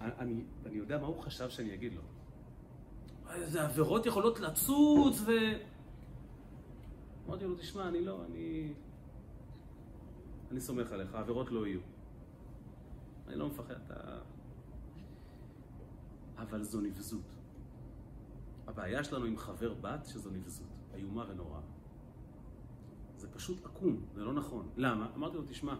[0.00, 2.02] אני, אני יודע מה הוא חשב שאני אגיד לו.
[3.30, 5.30] איזה עבירות יכולות לצוץ ו...
[7.26, 8.72] אמרתי לו, תשמע, אני לא, אני...
[10.50, 11.80] אני סומך עליך, עבירות לא יהיו.
[13.28, 14.18] אני לא מפחד, אתה...
[16.36, 17.36] אבל זו נבזות.
[18.66, 20.66] הבעיה שלנו עם חבר בת, שזו נבזות.
[20.94, 21.60] איומה ונוראה.
[23.16, 24.68] זה פשוט עקום, זה לא נכון.
[24.76, 25.10] למה?
[25.14, 25.76] אמרתי לו, תשמע,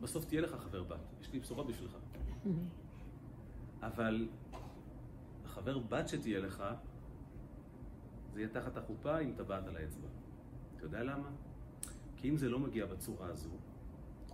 [0.00, 1.96] בסוף תהיה לך חבר בת, יש לי בשורות בשבילך.
[3.82, 4.28] אבל
[5.44, 6.64] החבר בת שתהיה לך,
[8.32, 10.08] זה יהיה תחת החופה עם טבעת על האצבע.
[10.76, 11.28] אתה יודע למה?
[12.16, 13.50] כי אם זה לא מגיע בצורה הזו,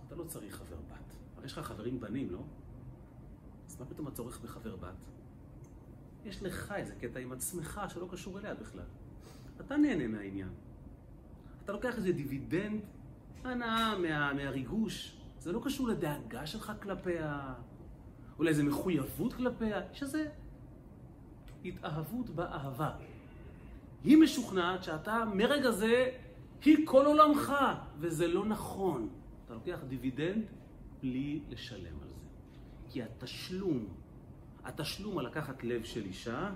[0.07, 1.15] אתה לא צריך חבר בת.
[1.35, 2.43] הרי יש לך חברים בנים, לא?
[3.67, 5.05] אז מה פתאום הצורך בחבר בת?
[6.25, 8.85] יש לך איזה קטע עם עצמך שלא קשור אליה בכלל.
[9.61, 10.49] אתה נהנה מהעניין.
[11.65, 12.81] אתה לוקח איזה דיבידנד
[13.43, 15.22] הנאה מה, מהריגוש.
[15.43, 17.53] זה לא קשור לדאגה שלך כלפיה,
[18.39, 19.81] או לאיזה מחויבות כלפיה.
[19.91, 20.25] יש איזה
[21.65, 22.91] התאהבות באהבה.
[24.03, 26.11] היא משוכנעת שאתה מרגע זה,
[26.65, 27.53] היא כל עולמך,
[27.99, 29.09] וזה לא נכון.
[29.45, 30.45] אתה לוקח דיבידנד
[31.01, 32.15] בלי לשלם על זה.
[32.89, 33.87] כי התשלום,
[34.63, 36.51] התשלום על לקחת לב של אישה,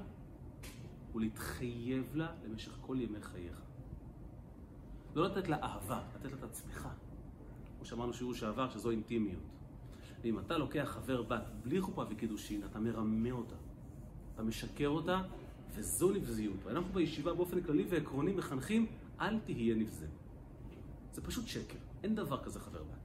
[1.11, 3.61] הוא להתחייב לה למשך כל ימי חייך.
[5.15, 6.87] לא לתת לה אהבה, לתת לה את עצמך.
[7.77, 9.41] כמו שאמרנו שיעור שעבר, שזו אינטימיות.
[10.23, 13.55] ואם אתה לוקח חבר בת בלי חופה וקידושין, אתה מרמה אותה.
[14.35, 15.21] אתה משקר אותה,
[15.71, 16.57] וזו נבזיות.
[16.63, 18.85] ואנחנו בישיבה באופן כללי ועקרוני מחנכים,
[19.21, 20.07] אל תהיה נבזה.
[21.13, 21.77] זה פשוט שקר.
[22.03, 22.97] אין דבר כזה חבר בת.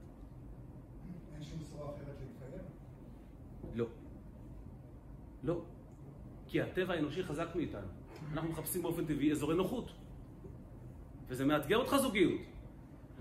[1.35, 2.63] אין שום בשורה אחרת להתקיים.
[3.75, 3.87] לא.
[5.43, 5.61] לא.
[6.47, 7.87] כי הטבע האנושי חזק מאיתנו.
[8.33, 9.91] אנחנו מחפשים באופן טבעי אזורי נוחות.
[11.27, 12.41] וזה מאתגר אותך זוגיות.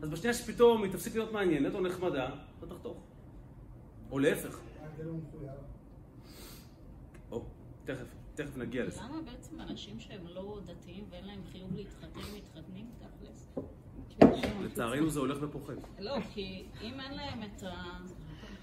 [0.02, 2.96] אז בשנייה שפתאום היא תפסיק להיות מעניינת או נחמדה, אתה תחתוך.
[4.10, 4.58] או להפך.
[7.30, 7.44] או,
[7.84, 9.00] תכף, תכף נגיע לזה.
[9.02, 13.54] למה בעצם אנשים שהם לא דתיים ואין להם חיוב להתחתן, מתחתנים תכלס?
[14.64, 15.74] לצערנו זה הולך ופוחת.
[15.98, 17.98] לא, כי אם אין להם את ה...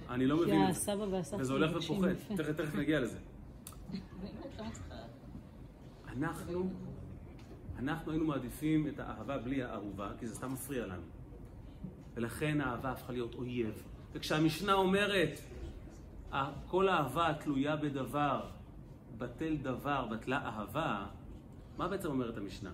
[0.10, 0.82] אני לא מבין את זה.
[0.82, 2.10] הסבא והסבתא וזה הולך ופוחת.
[2.38, 3.20] תכף, תכף נגיע לזה.
[6.08, 6.70] אנחנו,
[7.80, 11.19] אנחנו היינו מעדיפים את האהבה בלי האהובה, כי זה סתם מפריע לנו.
[12.20, 13.84] ולכן האהבה הפכה להיות אויב.
[14.14, 15.40] וכשהמשנה אומרת,
[16.34, 18.50] "אה, כל אהבה תלויה בדבר,
[19.18, 21.08] בטל דבר, בטלה אהבה,
[21.78, 22.74] מה בעצם אומרת המשנה?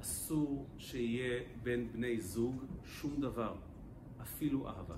[0.00, 3.54] אסור שיהיה בין בני זוג שום דבר,
[4.22, 4.96] אפילו אהבה.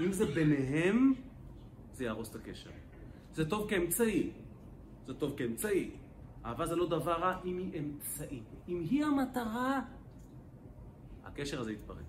[0.00, 1.14] אם זה ביניהם,
[1.92, 2.70] זה יהרוס את הקשר.
[3.32, 4.30] זה טוב כאמצעי.
[5.06, 5.90] זה טוב כאמצעי.
[6.44, 8.42] אהבה זה לא דבר רע אם היא אמצעי.
[8.68, 9.80] אם היא המטרה,
[11.24, 12.04] הקשר הזה יתפרק.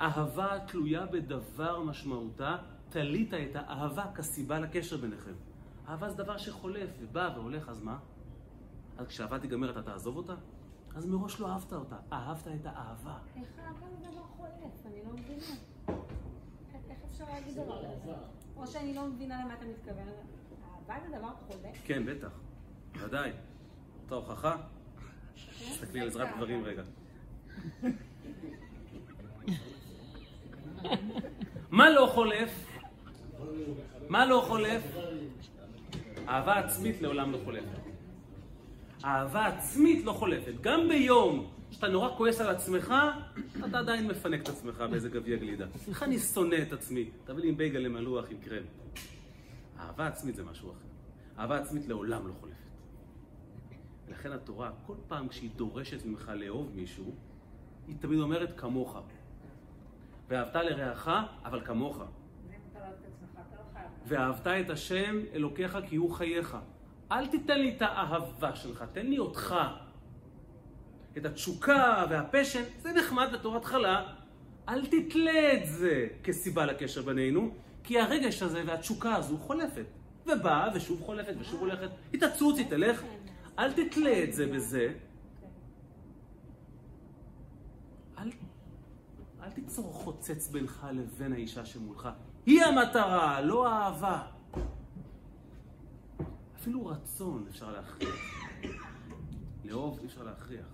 [0.00, 2.56] אהבה תלויה בדבר משמעותה,
[2.88, 5.32] תלית את האהבה כסיבה לקשר ביניכם.
[5.88, 7.98] אהבה זה דבר שחולף ובא והולך, אז מה?
[8.98, 10.34] אז כשאהבה תיגמר אתה תעזוב אותה?
[10.96, 13.18] אז מראש לא אהבת אותה, אהבת את האהבה.
[13.36, 14.86] איך אהבה זה דבר חולף?
[14.86, 15.42] אני לא מבינה.
[16.74, 18.12] איך- אפשר להגיד דבר כזה?
[18.56, 20.08] או שאני לא מבינה למה אתה מתכוון.
[20.88, 21.82] אהבה זה דבר חולף?
[21.84, 22.30] כן, בטח.
[23.00, 23.30] ודאי.
[24.04, 24.56] אותה הוכחה?
[25.58, 26.82] תסתכלי על עזרת גברים רגע.
[31.70, 32.66] מה לא חולף?
[34.08, 34.82] מה לא חולף?
[36.28, 37.80] אהבה עצמית לעולם לא חולפת.
[39.04, 40.52] אהבה עצמית לא חולפת.
[40.60, 42.94] גם ביום שאתה נורא כועס על עצמך,
[43.68, 45.66] אתה עדיין מפנק את עצמך באיזה גביע גלידה.
[45.88, 47.10] איך אני שונא את עצמי?
[47.24, 48.62] תביא לי עם בייגל למלוח עם קרם.
[49.80, 50.78] אהבה עצמית זה משהו אחר.
[51.38, 52.61] אהבה עצמית לעולם לא חולפת.
[54.06, 57.14] ולכן התורה, כל פעם כשהיא דורשת ממך לאהוב מישהו,
[57.86, 58.98] היא תמיד אומרת כמוך.
[60.28, 61.08] ואהבת לרעך,
[61.44, 62.02] אבל כמוך.
[64.06, 66.56] ואהבת את השם אלוקיך כי הוא חייך.
[67.12, 69.54] אל תיתן לי את האהבה שלך, תן לי אותך.
[71.16, 74.12] את התשוקה והפשן, זה נחמד בתור התחלה.
[74.68, 79.86] אל תתלה את זה כסיבה לקשר בינינו, כי הרגש הזה והתשוקה הזו חולפת.
[80.26, 81.88] ובאה ושוב חולפת ושוב הולכת.
[82.12, 83.02] היא תצוץ, היא תלך.
[83.58, 84.94] אל תתלה את זה בזה.
[88.18, 88.30] אל,
[89.42, 92.08] אל תיצור חוצץ בינך לבין האישה שמולך.
[92.46, 94.22] היא המטרה, לא האהבה.
[96.56, 98.16] אפילו רצון אפשר להכריח.
[99.64, 100.66] לאהוב אי אפשר להכריח.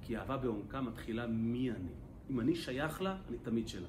[0.00, 1.92] כי אהבה בעומקה מתחילה מי אני.
[2.30, 3.88] אם אני שייך לה, אני תמיד שלה.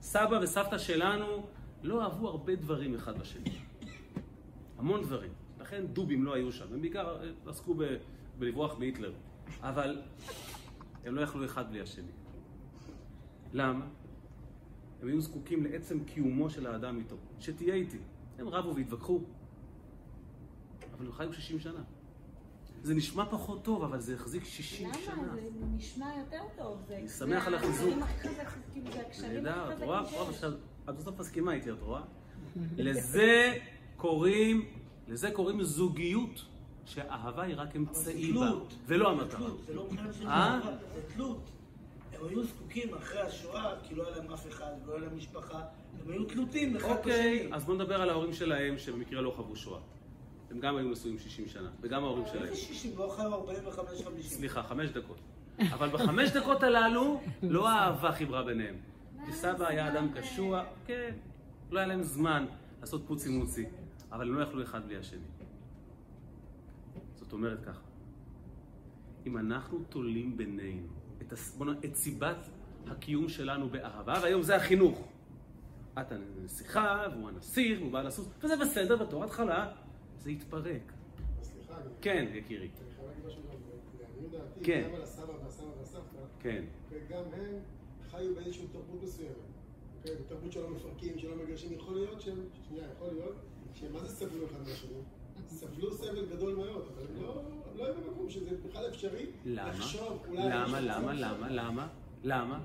[0.00, 1.46] סבא וסבתא שלנו
[1.82, 3.58] לא אהבו הרבה דברים אחד בשני.
[4.78, 5.32] המון דברים.
[5.68, 6.64] לכן דובים לא היו שם.
[6.74, 7.96] הם בעיקר אה, עסקו ב-
[8.38, 9.12] בלברוח מהיטלר.
[9.62, 10.02] אבל
[11.04, 12.08] הם לא יכלו אחד בלי השני.
[13.52, 13.86] למה?
[15.02, 17.16] הם היו זקוקים לעצם קיומו של האדם איתו.
[17.40, 17.98] שתהיה איתי.
[18.38, 19.20] הם רבו והתווכחו.
[20.96, 21.80] אבל הם חיו 60 שנה.
[22.82, 25.14] זה נשמע פחות טוב, אבל זה החזיק 60 שנה.
[25.14, 25.34] למה?
[25.34, 25.40] זה
[25.76, 26.78] נשמע יותר טוב.
[26.88, 27.74] זה- אני שמח זה על החיזוק.
[27.76, 30.06] הקשרים הכי חזקים, זה הקשרים נהדר, את רואה?
[30.32, 30.44] שיש.
[30.88, 32.02] את בסוף מסכימה איתי, את רואה?
[32.76, 33.56] לזה
[33.96, 34.64] קוראים,
[35.08, 36.44] לזה קוראים זוגיות,
[36.84, 38.50] שהאהבה היא רק אמצעי בה.
[38.86, 39.50] ולא המטרה.
[39.66, 40.54] זה לא של אה?
[40.54, 41.50] אהבה, זה תלות.
[42.12, 45.62] הם היו זקוקים אחרי השואה, כי לא היה להם אף אחד, לא היה להם משפחה,
[46.04, 47.54] הם היו תלותים אחד אוקיי, בשני.
[47.54, 49.80] אז בואו נדבר על ההורים שלהם, שבמקרה לא חוו שואה.
[50.50, 52.42] הם גם היו נשואים 60 שנה, וגם ההורים שלהם.
[52.42, 53.44] איזה שישים, לא חיו
[54.18, 54.22] 45-50.
[54.22, 55.18] סליחה, חמש דקות.
[55.72, 58.74] אבל בחמש דקות הללו, לא האהבה חיברה ביניהם.
[59.26, 61.14] כי סבא היה אדם קשוח, כן,
[61.70, 62.46] לא היה להם זמן
[62.80, 63.64] לעשות פוצי מוצי,
[64.12, 65.26] אבל הם לא יכלו אחד בלי השני.
[67.16, 67.80] זאת אומרת ככה,
[69.26, 70.86] אם אנחנו תולים בינינו
[71.22, 72.36] את, הס- בוא נ- את סיבת
[72.86, 75.08] הקיום שלנו באהבה, והיום זה החינוך.
[76.00, 79.72] את הנסיכה, והוא הנסיך, והוא בעל הסוס, וזה בסדר בתור התחלה,
[80.18, 80.92] זה יתפרק.
[81.42, 83.40] סליחה, כן, יקירי, אני חייב להגיד משהו
[84.00, 84.88] לעניות דעתי, כן.
[84.88, 86.64] גם על הסבא והסבא והסבתא, כן.
[86.90, 87.54] וגם הם
[88.10, 89.32] חיו באיזושהי תרבות מסוימת.
[89.98, 90.14] אוקיי?
[90.16, 93.36] בתרבות שלא מפרקים, שלא מגרשים, יכול להיות שהם, שנייה, יכול להיות,
[93.74, 94.98] שהם מה זה סבלו אחד מהשני?
[95.48, 97.42] סבלו סבל גדול מאוד, אבל הם לא,
[97.76, 99.68] לא היו במקום שזה בכלל אפשרי למה?
[99.68, 100.42] לחשוב, אולי...
[100.48, 101.48] למה, למה, למה.
[101.50, 101.88] למה?
[102.24, 102.60] למה?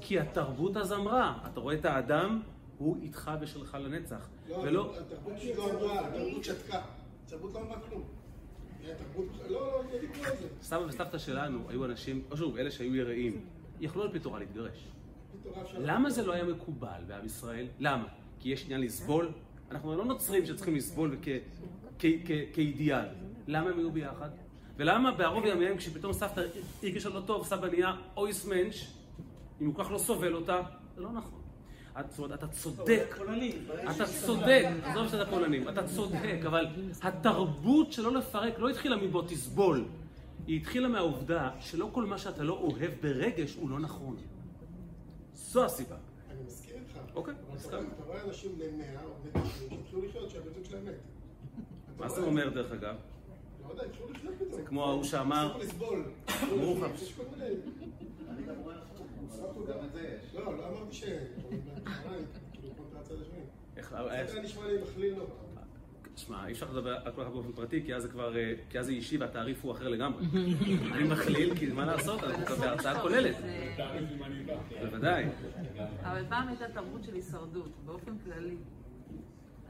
[0.00, 2.42] כי התרבות אז אמרה, אתה רואה את האדם,
[2.78, 4.28] הוא איתך ושלך לנצח.
[4.48, 6.82] לא, ולא, התרבות לא אמרה, התרבות שתקה.
[7.26, 8.02] התרבות לא אמרה כלום.
[8.90, 9.98] התרבות, לא, לא.
[10.62, 13.44] סבא וסבתא שלנו היו אנשים, או שוב, אלה שהיו יראים,
[13.80, 14.88] יכלו על פי תורה להתגרש.
[15.78, 17.66] למה זה לא היה מקובל בעם ישראל?
[17.78, 18.06] למה?
[18.40, 19.32] כי יש עניין לסבול?
[19.74, 21.28] אנחנו לא נוצרים שצריכים לסבול כ-
[21.98, 23.04] כ- כ- כאידיאל.
[23.46, 24.28] למה הם היו ביחד?
[24.76, 26.42] ולמה בערוב ימיהם כשפתאום סבתא
[26.82, 28.74] הרגישה לא טוב, סבא נהיה אויס מענץ',
[29.60, 30.60] אם הוא כך לא סובל אותה?
[30.96, 31.40] זה לא נכון.
[32.00, 33.16] את- זאת אומרת, אתה צודק.
[33.90, 36.66] אתה צודק, עזוב שאתה פולנים, אתה צודק, אבל
[37.02, 39.84] התרבות שלא לפרק לא התחילה מבוא תסבול.
[40.46, 44.16] היא התחילה מהעובדה שלא כל מה שאתה לא אוהב ברגש הוא לא נכון.
[45.34, 45.96] זו הסיבה.
[47.14, 47.78] אוקיי, אבל אתה.
[48.06, 50.90] רואה- אנשים בני 100 או בני 90 שהתחילו לחיות שהבן זוג שלהם מת.
[50.90, 52.94] אתה מה זה אומר דרך אגב?
[53.64, 54.52] לא יודע, התחילו לחיות פתאום.
[54.54, 56.04] זה כמו ההוא שאמר- הפסיקו לסבול.
[56.50, 56.94] ברוך הבא.
[56.94, 57.44] יש כל מיני...
[58.28, 59.06] אני גם רואה הפוך,
[59.68, 60.34] גם את זה יש.
[60.34, 61.16] לא, לא אמרתי כאילו,
[63.20, 63.40] השני.
[64.10, 65.30] איך- זה נשמע לי מכליל נורא.
[66.16, 68.78] שמע, אי אפשר לדבר על כל אחד באופן פרטי, כי אז זה כבר, אה, כי
[68.78, 70.24] אז זה אישי והתעריף הוא אחר לגמרי.
[70.94, 73.36] אני מכליל, כי מה לעשות, אנחנו כאן בהרצאה כוללת.
[74.82, 75.24] בוודאי.
[76.02, 78.56] אבל פעם הייתה תרבות של הישרדות, באופן כללי.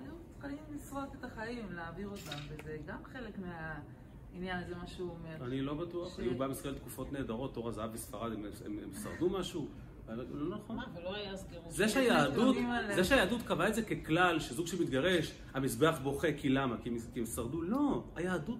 [0.03, 5.47] היו צריכים לשרוד את החיים, להעביר אותם, וזה גם חלק מהעניין הזה, מה שהוא אומר.
[5.47, 9.31] אני לא בטוח, היו בעם ישראל תקופות נהדרות, תור הזהב וספרד, הם- הם הם שרדו
[9.31, 9.69] משהו?
[10.09, 10.77] לא נכון.
[10.77, 11.75] מה, ולא היה אז גירוש.
[11.75, 12.57] זה שהיהדות,
[12.95, 16.77] זה שהיהדות קבעה את זה ככלל, שזוג שמתגרש, המזבח בוכה, כי למה?
[16.83, 17.63] כי הם, שרדו?
[17.63, 18.59] לא, היהדות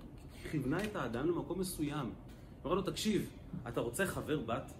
[0.51, 2.11] כיוונה את האדם למקום מסוים.
[2.65, 3.31] אמרה לו, תקשיב,
[3.69, 4.73] אתה רוצה חבר בת?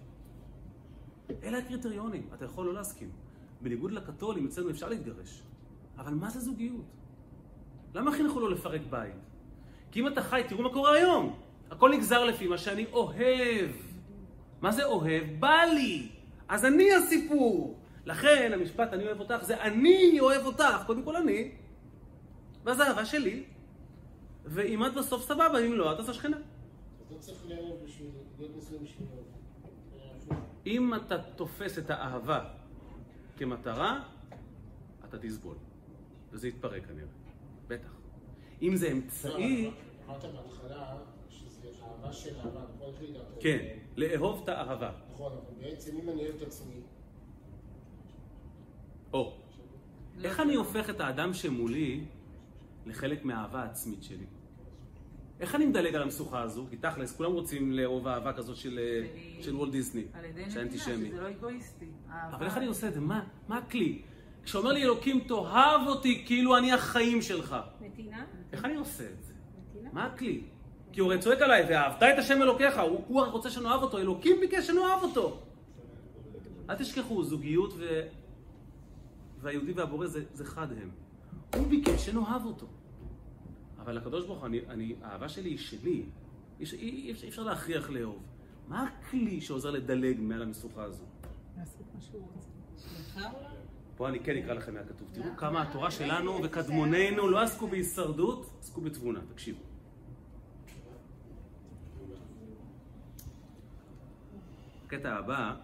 [1.43, 3.09] אלה הקריטריונים, אתה יכול לא להסכים.
[3.61, 5.41] בניגוד לקתולים, אצלנו אפשר להתגרש.
[5.97, 6.85] אבל מה זה זוגיות?
[7.95, 9.13] למה חינכו לא לפרק בית?
[9.91, 11.35] כי אם אתה חי, תראו מה קורה היום.
[11.71, 13.71] הכל נגזר לפי מה שאני אוהב.
[14.61, 15.23] מה זה אוהב?
[15.39, 16.09] בא לי.
[16.47, 17.79] אז אני הסיפור.
[18.05, 20.83] לכן המשפט אני אוהב אותך זה אני אוהב אותך.
[20.85, 21.51] קודם כל אני,
[22.63, 23.43] ואז האהבה שלי.
[24.45, 26.37] ואם את בסוף סבבה, אם לא, את אז השכנה.
[30.29, 30.35] לא.
[30.65, 32.49] אם אתה תופס את האהבה
[33.37, 34.03] כמטרה,
[35.09, 35.55] אתה תסבול.
[36.31, 37.07] וזה יתפרק כנראה.
[37.67, 37.89] בטח.
[38.61, 39.71] אם זה אמצעי,
[40.07, 40.97] אמרת בהתחלה
[41.29, 42.61] שזה אהבה של אהבה?
[43.39, 44.91] כן, לאהוב את האהבה.
[45.13, 46.81] נכון, אבל בעצם אם אני אוהב את עצמי,
[49.13, 49.33] או,
[50.23, 52.01] איך אני הופך את האדם שמולי
[52.85, 54.25] לחלק מהאהבה העצמית שלי?
[55.39, 56.65] איך אני מדלג על המשוכה הזו?
[56.69, 58.79] כי תכלס, כולם רוצים לאהוב אהבה כזאת של,
[59.41, 61.07] של וולט דיסני, על ידי של נתינה, אנטישמי.
[61.07, 61.85] שזה לא אגואיסטי.
[62.09, 62.99] אבל איך אני עושה את זה?
[62.99, 64.01] מה, מה הכלי?
[64.43, 67.55] כשאומר לי אלוקים, תאהב אותי כאילו אני החיים שלך.
[67.81, 68.25] נתינה?
[68.51, 69.33] איך אני עושה את זה?
[69.69, 69.89] נתינה?
[69.93, 70.41] מה הכלי?
[70.95, 74.39] כי הוא הרי צועק עליי, ואהבת את השם אלוקיך, הוא, הוא רוצה שנאהב אותו, אלוקים
[74.39, 75.39] ביקש שנאהב אותו.
[76.69, 78.01] אל תשכחו, זוגיות ו...
[79.41, 80.89] והיהודי והבורא זה, זה חד הם.
[81.55, 82.67] הוא ביקש שנאהב אותו.
[83.79, 86.03] אבל הקדוש ברוך הוא, אני, אני, האהבה שלי היא שלי.
[86.59, 88.23] אי, אי, אי, אפשר להכריח לאהוב.
[88.67, 91.03] מה הכלי שעוזר לדלג מעל המשוכה הזו?
[91.57, 92.47] לעשות מה שהוא רוצה.
[92.77, 93.55] סליחה אולי?
[93.95, 95.07] פה אני כן אקרא לכם מהכתוב.
[95.11, 99.19] תראו כמה התורה שלנו וקדמוננו לא עסקו בהישרדות, עסקו בתבונה.
[99.33, 99.74] תקשיבו.
[104.85, 105.55] הקטע הבא,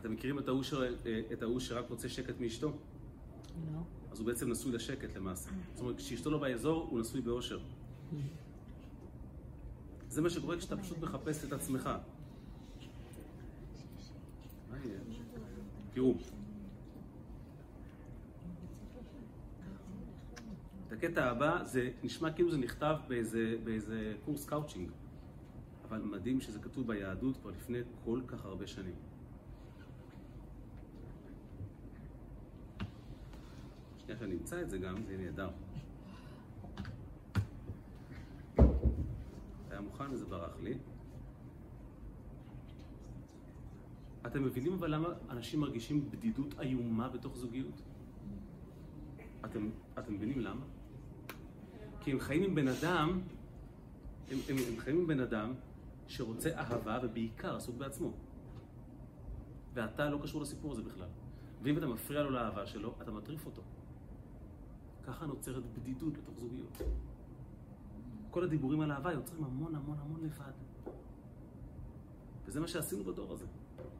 [0.00, 0.74] אתם מכירים את ההוא ש-
[1.32, 2.68] את ההוא שרק רוצה שקט מאשתו?
[3.72, 3.78] לא.
[4.12, 5.50] אז הוא בעצם נשוי לשקט למעשה.
[5.74, 7.58] זאת אומרת, כשאשתו לא באזור, הוא נשוי באושר.
[10.08, 11.90] זה מה שקורה כשאתה פשוט מחפש את עצמך.
[15.92, 16.14] תראו.
[20.86, 24.90] את הקטע הבא, זה נשמע כאילו זה נכתב באיזה, באיזה קורס קאוצ'ינג.
[25.88, 28.94] אבל מדהים שזה כתוב ביהדות כבר לפני כל כך הרבה שנים.
[33.98, 35.50] שנייה שאני אמצא את זה גם, זה יהיה נהדר.
[39.70, 40.78] היה מוכן וזה ברח לי.
[44.26, 47.82] אתם מבינים אבל למה אנשים מרגישים בדידות איומה בתוך זוגיות?
[49.44, 50.64] אתם, אתם מבינים למה?
[52.00, 53.20] כי הם חיים עם בן אדם,
[54.30, 55.54] הם, הם, הם חיים עם בן אדם
[56.08, 58.12] שרוצה אהבה ובעיקר עסוק בעצמו.
[59.74, 61.08] ואתה לא קשור לסיפור הזה בכלל.
[61.62, 63.62] ואם אתה מפריע לו לאהבה שלו, אתה מטריף אותו.
[65.06, 66.78] ככה נוצרת בדידות בתוך זוגיות.
[68.30, 70.52] כל הדיבורים על אהבה יוצרים המון המון המון לבד.
[72.46, 73.46] וזה מה שעשינו בדור הזה.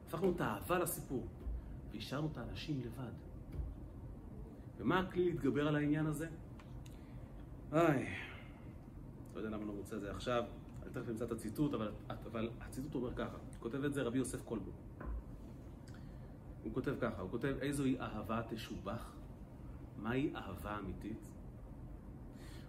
[0.07, 1.27] הפכנו את האהבה לסיפור,
[1.91, 3.11] והשארנו את האנשים לבד.
[4.77, 6.27] ומה הכלי להתגבר על העניין הזה?
[7.73, 8.15] איי,
[9.33, 10.43] לא יודע למה אני לא מוצא את זה עכשיו,
[10.89, 14.41] אני תכף אמצא את הציטוט, אבל, אבל הציטוט אומר ככה, כותב את זה רבי יוסף
[14.41, 14.71] קולבו.
[16.63, 19.13] הוא כותב ככה, הוא כותב איזוהי אהבה תשובח,
[19.97, 21.17] מהי אהבה אמיתית?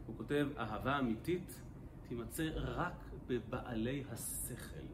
[0.07, 1.61] הוא כותב, אהבה אמיתית
[2.09, 4.87] תימצא רק בבעלי השכל.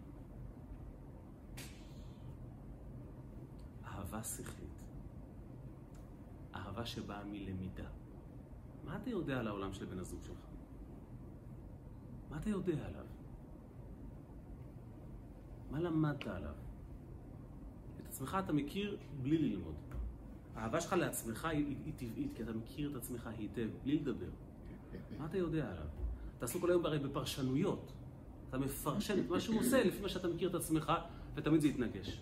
[3.85, 4.83] אהבה שכלית.
[6.55, 7.89] אהבה שבאה מלמידה.
[8.85, 10.47] מה אתה יודע על העולם של בן הזוג שלך?
[12.31, 13.06] מה אתה יודע עליו?
[15.77, 16.55] מה למדת עליו?
[18.01, 19.75] את עצמך אתה מכיר בלי ללמוד.
[20.55, 24.31] האהבה שלך לעצמך היא, היא טבעית, כי אתה מכיר את עצמך היטב, בלי לדבר.
[25.19, 25.87] מה אתה יודע עליו?
[26.37, 27.93] אתה עסוק כל היום הרי בפרשנויות.
[28.49, 30.93] אתה מפרשן את מה שהוא עושה לפי מה שאתה מכיר את עצמך,
[31.35, 32.21] ותמיד זה יתנגש.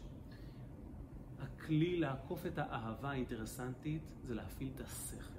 [1.38, 5.34] הכלי לעקוף את האהבה האינטרסנטית זה להפעיל את השכל.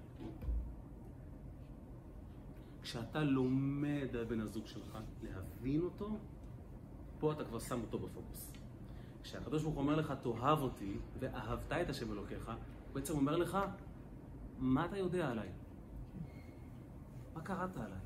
[2.81, 6.17] כשאתה לומד על בן הזוג שלך, להבין אותו,
[7.19, 8.51] פה אתה כבר שם אותו בפוקוס.
[9.23, 12.55] כשהקדוש ברוך הוא אומר לך, תאהב אותי, ואהבת את השם אלוקיך, הוא
[12.93, 13.57] בעצם אומר לך,
[14.59, 15.49] מה אתה יודע עליי?
[17.35, 17.99] מה קראת עליי?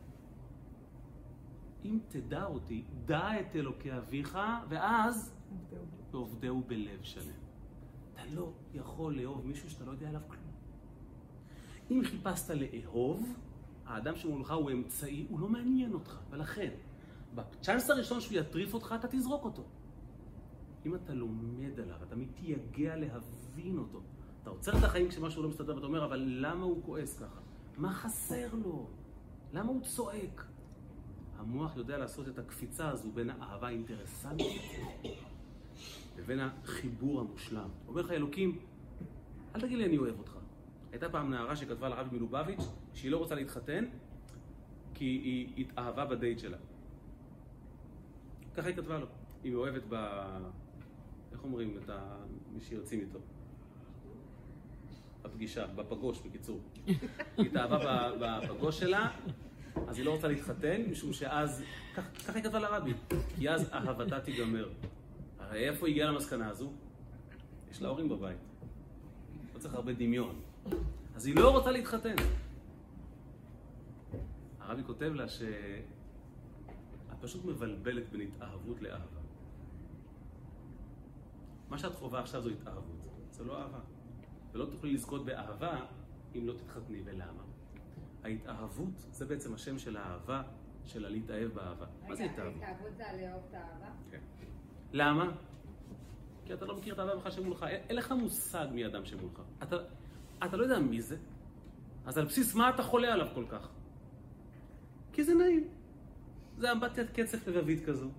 [1.85, 4.39] אם תדע אותי, דע את אלוקי אביך,
[4.69, 5.35] ואז
[6.11, 7.33] ועובדהו בלב שלם.
[8.13, 10.49] אתה לא יכול לאהוב מישהו שאתה לא יודע עליו כלום.
[11.91, 13.33] אם חיפשת לאהוב,
[13.85, 16.71] האדם שמולך הוא אמצעי, הוא לא מעניין אותך, ולכן,
[17.35, 19.63] בצ'אנס הראשון שהוא יטריף אותך, אתה תזרוק אותו.
[20.85, 24.01] אם אתה לומד עליו, אתה מתייגע להבין אותו,
[24.41, 27.39] אתה עוצר את החיים כשמשהו לא מסתדר ואתה אומר, אבל למה הוא כועס ככה?
[27.77, 28.87] מה חסר לו?
[29.53, 30.45] למה הוא צועק?
[31.37, 34.61] המוח יודע לעשות את הקפיצה הזו בין האהבה האינטרסנטית
[36.17, 37.69] לבין החיבור המושלם.
[37.87, 38.59] אומר לך אלוקים,
[39.55, 40.37] אל תגיד לי אני אוהב אותך.
[40.91, 42.63] הייתה פעם נערה שכתבה לרבי מלובביץ'
[42.93, 43.85] שהיא לא רוצה להתחתן
[44.93, 46.57] כי היא התאהבה בדייט שלה.
[48.59, 49.05] ככה היא כתבה לו.
[49.43, 49.95] היא אוהבת ב...
[51.31, 52.17] איך אומרים את ה...
[52.53, 53.19] מי שיוצאים איתו?
[55.21, 56.59] בפגישה, בפגוש בקיצור.
[57.37, 59.11] היא התאהבה בפגוש שלה,
[59.87, 61.63] אז היא לא רוצה להתחתן, משום שאז,
[61.95, 62.93] ככה היא כתבה לרבי,
[63.35, 64.69] כי אז אהבתה תיגמר.
[65.39, 66.71] הרי איפה היא הגיעה למסקנה הזו?
[67.71, 68.37] יש לה הורים בבית.
[69.53, 70.41] לא צריך הרבה דמיון.
[71.15, 72.15] אז היא לא רוצה להתחתן.
[74.59, 75.98] הרבי כותב לה שאת
[77.21, 79.19] פשוט מבלבלת בין התאהבות לאהבה.
[81.69, 83.79] מה שאת חווה עכשיו זו התאהבות, זה לא אהבה.
[84.51, 85.85] ולא תוכלי לזכות באהבה
[86.35, 87.01] אם לא תתחתני.
[87.05, 87.43] ולמה?
[88.23, 90.43] ההתאהבות זה בעצם השם של האהבה,
[90.85, 91.85] של הלהתאהב באהבה.
[92.07, 92.63] מה זה התאהבות?
[92.63, 93.91] התאהבות זה לאהוב את האהבה?
[94.11, 94.19] כן.
[94.93, 95.31] למה?
[96.45, 99.41] כי אתה לא מכיר את האדם שלך שמולך, אין לך מושג מי האדם שמולך.
[99.63, 99.75] אתה,
[100.45, 101.17] אתה לא יודע מי זה,
[102.05, 103.69] אז על בסיס מה אתה חולה עליו כל כך?
[105.13, 105.67] כי זה נעים.
[106.59, 108.09] זה אמבטיית קצף לבבית כזו,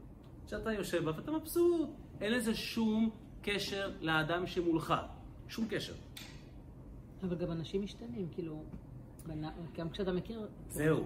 [0.47, 1.91] שאתה יושב בה ואתה מבסוט.
[2.21, 3.11] אין לזה שום
[3.43, 4.95] קשר לאדם שמולך.
[5.49, 5.95] שום קשר.
[7.23, 8.65] אבל גם אנשים משתנים, כאילו,
[9.75, 11.05] גם כשאתה מכיר, זהו.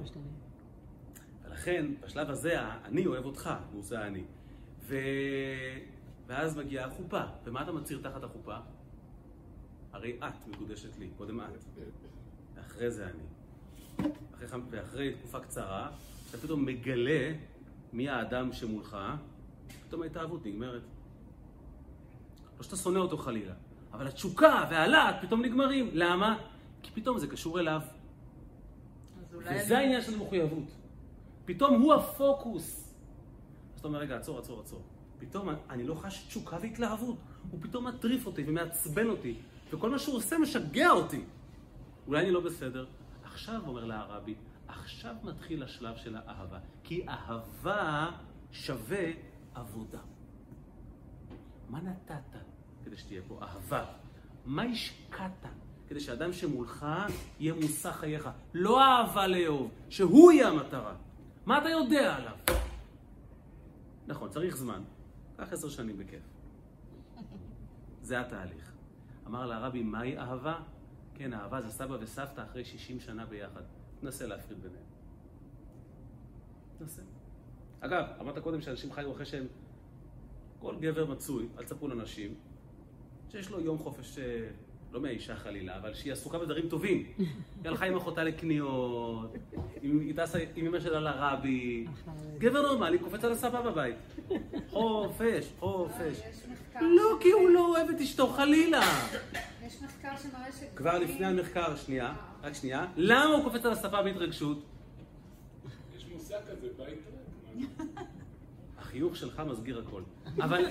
[1.44, 4.24] ולכן, בשלב הזה, אני אוהב אותך, הוא זה אני.
[4.80, 4.96] ו...
[6.26, 7.22] ואז מגיעה החופה.
[7.44, 8.56] ומה אתה מצהיר תחת החופה?
[9.92, 11.46] הרי את מקודשת לי, קודם את.
[12.54, 13.22] ואחרי זה אני.
[14.34, 15.90] אחרי, ואחרי תקופה קצרה,
[16.34, 17.32] אתה פתאום מגלה
[17.92, 18.96] מי האדם שמולך,
[19.88, 20.82] פתאום ההתאהבות נגמרת.
[22.58, 23.54] לא שאתה שונא אותו חלילה,
[23.92, 25.90] אבל התשוקה והלהט פתאום נגמרים.
[25.92, 26.38] למה?
[26.82, 27.80] כי פתאום זה קשור אליו.
[29.32, 30.64] וזה אני- העניין של מחויבות.
[31.44, 32.94] פתאום הוא הפוקוס.
[33.74, 34.82] אז אתה אומר, רגע, עצור, עצור, עצור.
[35.18, 37.16] פתאום אני לא חש תשוקה והתלהבות.
[37.50, 39.34] הוא פתאום מטריף אותי ומעצבן אותי,
[39.72, 41.24] וכל מה שהוא עושה משגע אותי.
[42.06, 42.86] אולי אני לא בסדר.
[43.24, 44.34] עכשיו, אומר לה הרבי,
[44.80, 46.58] עכשיו מתחיל השלב של האהבה.
[46.82, 48.10] כי אהבה
[48.52, 49.06] שווה
[49.54, 50.00] עבודה.
[51.68, 52.38] מה נתת
[52.84, 53.84] כדי שתהיה פה אהבה?
[54.46, 55.46] מה השקעת
[55.88, 56.86] כדי שאדם שמולך
[57.40, 58.28] יהיה מושא חייך?
[58.54, 60.94] לא אהבה לאהוב, שהוא יהיה המטרה.
[61.46, 62.36] מה אתה יודע עליו?
[64.06, 64.82] נכון, צריך זמן.
[65.36, 66.22] קח עשר שנים בכיף.
[68.00, 68.72] זה התהליך.
[69.26, 70.58] אמר לה הרבי, מהי אהבה?
[71.14, 73.62] כן, אהבה זה סבא וסבתא אחרי 60 שנה ביחד.
[74.04, 74.84] תנסה להפריד ביניהם.
[76.78, 77.02] תנסה.
[77.80, 79.46] אגב, אמרת קודם שאנשים חיו אחרי שהם...
[80.58, 82.34] כל גבר מצוי, אל תספרו לנשים,
[83.30, 84.48] שיש לו יום חופש, אה,
[84.92, 87.06] לא מהאישה חלילה, אבל שהיא עסוקה בדברים טובים.
[87.18, 87.26] היא
[87.64, 89.34] הלכה עם אחותה לקניות,
[89.82, 91.86] היא טסה עם אמא שלה לרבי.
[92.38, 93.96] גבר נורמלי קופץ על הספה בבית.
[94.70, 96.20] חופש, חופש.
[96.52, 98.80] מחקר לא, כי הוא לא אוהב את אשתו חלילה.
[99.66, 100.64] יש מחקר שמראה ש...
[100.76, 104.58] כבר לפני המחקר, שנייה, רק שנייה, למה הוא קופץ על הספה בהתרגשות?
[105.96, 106.98] יש מושג כזה, בית ריק.
[108.78, 110.02] החיוך שלך מסגיר הכל.
[110.38, 110.64] אבל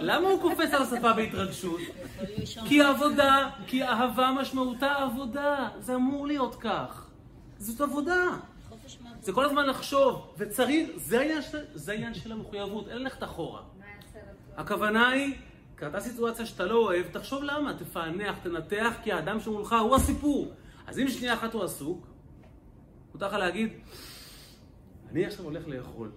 [0.00, 1.80] למה הוא קופץ על הספה בהתרגשות?
[2.68, 5.68] כי עבודה, כי אהבה משמעותה עבודה.
[5.78, 7.06] זה אמור להיות כך.
[7.58, 8.24] זאת עבודה.
[9.20, 13.62] זה כל הזמן לחשוב, וצריך, זה העניין של, זה העניין של המחויבות, אין ללכת אחורה.
[14.56, 15.34] הכוונה היא,
[15.74, 20.52] קרתה סיטואציה שאתה לא אוהב, תחשוב למה, תפענח, תנתח, כי האדם שמולך הוא הסיפור.
[20.86, 22.06] אז אם שנייה אחת הוא עסוק,
[23.12, 23.72] מותר לך להגיד,
[25.10, 26.10] אני עכשיו הולך לאכול.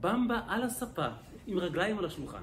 [0.00, 1.06] במבה על הספה,
[1.46, 2.42] עם רגליים על השולחן.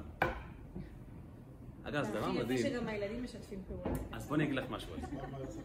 [1.83, 2.57] אגב, זה דבר הכי יפה מדהים.
[2.57, 3.97] שגם הילדים משתפים פעולה.
[4.11, 4.99] אז בואי אני אגיד לך משהו על
[5.49, 5.61] זה.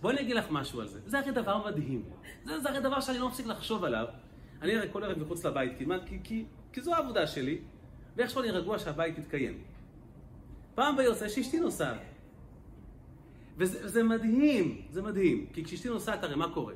[0.00, 1.00] בואי אני אגיד לך משהו על זה.
[1.06, 2.04] זה הרי דבר מדהים.
[2.44, 4.06] זה, זה הרי דבר שאני לא מפסיק לחשוב עליו.
[4.62, 7.58] אני הרי כל ערב מחוץ לבית כמעט, כי, כי, כי זו העבודה שלי,
[8.16, 9.62] ואיכשהו אני רגוע שהבית יתקיים.
[10.74, 12.00] פעם ביוצא שאשתי נוסעת.
[13.60, 15.46] וזה, וזה מדהים, זה מדהים.
[15.52, 16.74] כי כשאשתי נוסעת, הרי מה קורה?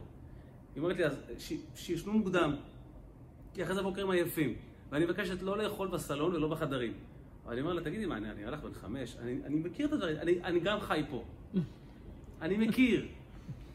[0.74, 1.16] היא אומרת לי, אז
[1.74, 2.56] שישנו מוקדם,
[3.54, 4.54] כי אחרי זה בוקר הם עייפים.
[4.90, 6.92] ואני מבקשת לא לאכול בסלון ולא בחדרים.
[7.44, 9.92] אבל אני אומר לה, תגידי מה, אני אני הלך בן חמש, אני, אני מכיר את
[9.92, 11.24] הדברים, אני, אני גם חי פה.
[12.42, 13.00] אני מכיר.
[13.00, 13.08] היא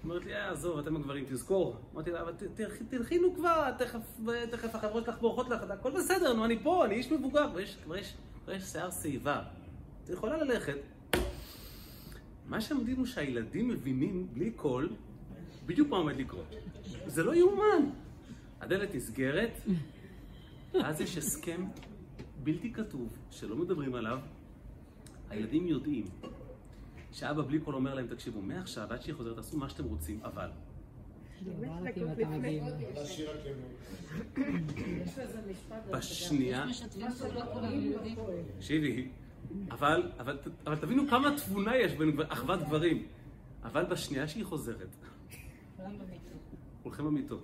[0.03, 1.76] אומרת לי, אה, עזוב, אתם הגברים, תזכור.
[1.93, 2.34] אמרתי לה, אבל
[2.89, 3.72] תלכי- נו כבר,
[4.51, 7.47] תכף, החברות שלך בורחות לך, הכל בסדר, נו, אני פה, אני איש מבוגר,
[7.84, 7.95] כבר
[8.55, 9.41] יש שיער שיבה.
[10.03, 10.78] את יכולה ללכת.
[12.50, 14.89] מה שמדהים הוא שהילדים מבינים בלי קול
[15.66, 16.56] בדיוק מה עומד לקרות.
[17.08, 17.89] זה לא יאומן.
[18.62, 19.62] הדלת נסגרת,
[20.74, 21.66] ואז יש הסכם
[22.43, 24.20] בלתי כתוב, שלא מדברים עליו.
[25.30, 26.06] הילדים יודעים
[27.12, 30.50] שאבא בלי קול אומר להם, תקשיבו, מעכשיו עד שהיא חוזרת, תעשו מה שאתם רוצים, אבל.
[31.41, 31.47] יש
[35.18, 35.86] לזה משפט.
[35.91, 38.18] בשנייה, יודעים.
[38.58, 39.08] תקשיבי,
[39.72, 43.08] אבל, אבל, אבל תבינו כמה תבונה יש בין אחוות גברים.
[43.64, 44.96] אבל בשנייה שהיא חוזרת.
[46.84, 47.44] הולכים במיטות.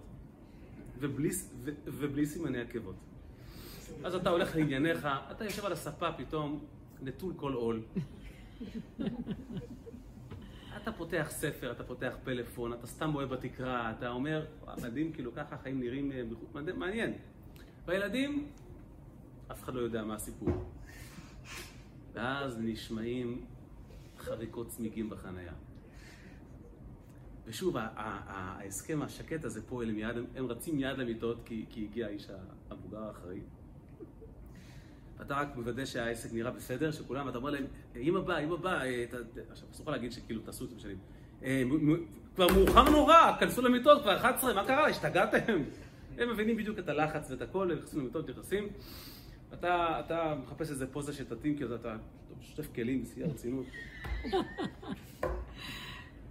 [0.99, 1.29] ובלי,
[1.63, 2.95] ו, ובלי סימני עקבות.
[4.03, 6.65] אז אתה הולך לענייניך, אתה יושב על הספה פתאום,
[7.01, 7.81] נטול כל עול.
[10.81, 15.33] אתה פותח ספר, אתה פותח פלאפון, אתה סתם בוהה בתקרה, אתה אומר, "וואו, מדהים, כאילו
[15.35, 16.21] ככה החיים נראים, אה,
[16.73, 17.13] מעניין.
[17.85, 18.47] והילדים,
[19.51, 20.74] אף אחד לא יודע מה הסיפור.
[22.15, 23.45] ואז נשמעים
[24.17, 25.53] חריקות צמיגים בחנייה.
[27.45, 32.27] ושוב, ההסכם השקט הזה פועל מיד, הם, רצים מיד למיטות כי, כי הגיע האיש
[32.69, 33.39] המבוגר האחראי.
[35.21, 39.05] אתה רק מוודא שהעסק נראה בסדר, שכולם, אתה אומר להם, אמא באה, אמא באה, אה,
[39.09, 40.97] ת- ת-" עכשיו, אסור לך להגיד שכאילו תעשו את זה משנים.
[41.43, 41.63] "אה,
[42.35, 44.87] כבר מאוחר נורא, כנסו למיטות, כבר 11, מה קרה?
[44.87, 45.61] השתגעתם?
[46.17, 48.67] הם מבינים בדיוק את הלחץ ואת הכל, הם נכנסים למיטות, נכנסים.
[49.59, 51.95] אתה, אתה מחפש איזה פוזה שתתאים, כי אתה,
[52.41, 53.65] שוטף כלים בשיא הרצינות.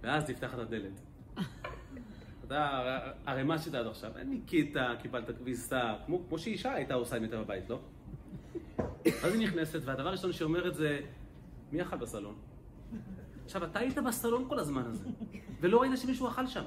[0.01, 1.01] ואז תפתח את הדלת.
[2.47, 2.81] אתה,
[3.25, 4.11] הרי מה עשית עד עכשיו?
[4.25, 7.79] ניקית, קיבלת כביסה, כמו, כמו שאישה הייתה עושה אם הייתה בבית, לא?
[9.23, 10.99] אז היא נכנסת, והדבר הראשון שהיא אומרת זה,
[11.71, 12.35] מי אכל בסלון?
[13.45, 15.05] עכשיו, אתה היית בסלון כל הזמן הזה,
[15.61, 16.63] ולא ראית שמישהו אכל שם.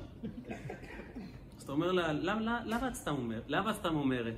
[1.56, 2.12] אז אתה אומר לה,
[2.66, 4.36] למה את סתם אומרת?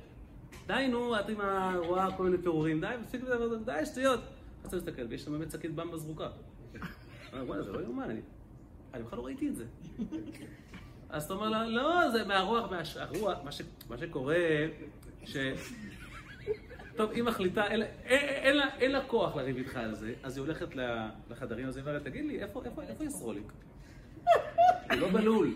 [0.67, 1.73] די, נו, את עם ה...
[1.77, 4.19] רואה כל מיני פירורים, די, מספיק לדבר, די, שטויות.
[4.63, 6.27] אז אתה מסתכל, ויש שם באמת שקית במבה זרוקה.
[7.33, 8.21] אומר, וואלה, זה לא יאומן, אני...
[9.03, 9.65] בכלל לא ראיתי את זה.
[11.09, 14.37] אז אתה אומר לה, לא, זה מהרוח, מהרוח, מה, שקורה,
[15.23, 15.37] ש...
[16.95, 17.79] טוב, היא מחליטה, אין,
[18.57, 20.67] לה- כוח לריב איתך על זה, אז היא הולכת
[21.29, 22.61] לחדרים הזה ואומרת, תגיד לי, איפה,
[23.03, 23.51] ישרוליק?
[24.91, 25.55] הוא לא בלול.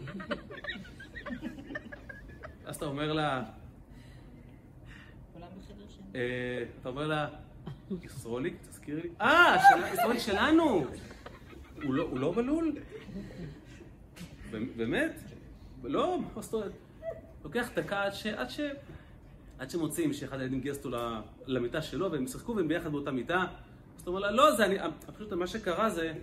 [2.65, 3.43] אז אתה אומר לה,
[5.33, 6.01] כולם בחדר שם.
[6.01, 6.04] אה,
[6.81, 7.27] אתה אומר לה,
[8.03, 9.09] ישרוליק, תזכירי לי.
[9.21, 9.57] אה,
[9.93, 10.85] ישרוליק שלנו!
[11.83, 12.75] הוא לא, לא בלול?
[14.51, 15.19] ב- באמת?
[15.83, 16.71] לא, מה זאת אומרת?
[17.43, 18.13] לוקח דקה עד
[18.49, 18.59] ש...
[19.59, 20.97] עד שמוצאים שאחד הילדים גייס אותו
[21.45, 23.45] למיטה שלו והם שיחקו והם ביחד באותה מיטה.
[23.95, 24.77] אז אתה אומר לה, לא, זה אני...
[25.15, 26.13] פשוט מה שקרה זה...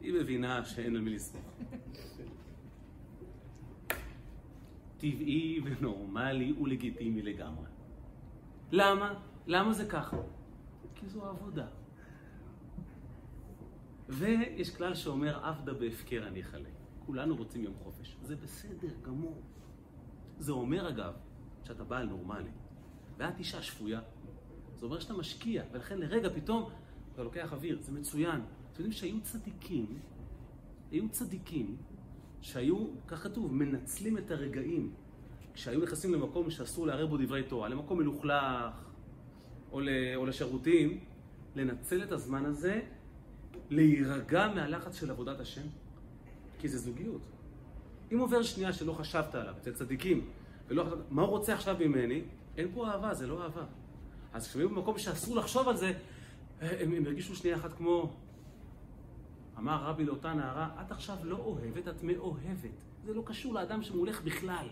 [0.00, 1.44] היא מבינה שאין על מי לסמוך.
[4.98, 7.71] טבעי ונורמלי ולגיטימי לגמרי.
[8.72, 9.14] למה?
[9.46, 10.16] למה זה ככה?
[10.94, 11.66] כי זו העבודה.
[14.08, 16.68] ויש כלל שאומר, עבדה בהפקר אני אכלה.
[17.06, 18.16] כולנו רוצים יום חופש.
[18.22, 19.42] זה בסדר גמור.
[20.38, 21.12] זה אומר, אגב,
[21.64, 22.50] שאתה בעל נורמלי,
[23.18, 24.00] ואת אישה שפויה.
[24.74, 26.70] זה אומר שאתה משקיע, ולכן לרגע פתאום
[27.12, 28.40] אתה לוקח אוויר, זה מצוין.
[28.40, 29.98] אתם יודעים שהיו צדיקים,
[30.90, 31.76] היו צדיקים
[32.40, 34.94] שהיו, כך כתוב, מנצלים את הרגעים.
[35.54, 38.74] כשהיו נכנסים למקום שאסור לערב בו דברי תורה, למקום מלוכלך
[39.72, 41.00] או, ל, או לשירותים,
[41.56, 42.80] לנצל את הזמן הזה,
[43.70, 45.66] להירגע מהלחץ של עבודת השם,
[46.58, 47.22] כי זה זוגיות.
[48.12, 50.30] אם עובר שנייה שלא חשבת עליו, אצל צדיקים,
[50.68, 52.22] ולא חשבת, מה הוא רוצה עכשיו ממני?
[52.56, 53.64] אין פה אהבה, זה לא אהבה.
[54.32, 55.92] אז כשהם היו במקום שאסור לחשוב על זה,
[56.60, 58.12] הם, הם הרגישו שנייה אחת כמו...
[59.58, 62.70] אמר רבי לאותה נערה, את עכשיו לא אוהבת, את מאוהבת.
[63.04, 64.66] זה לא קשור לאדם שמולך בכלל.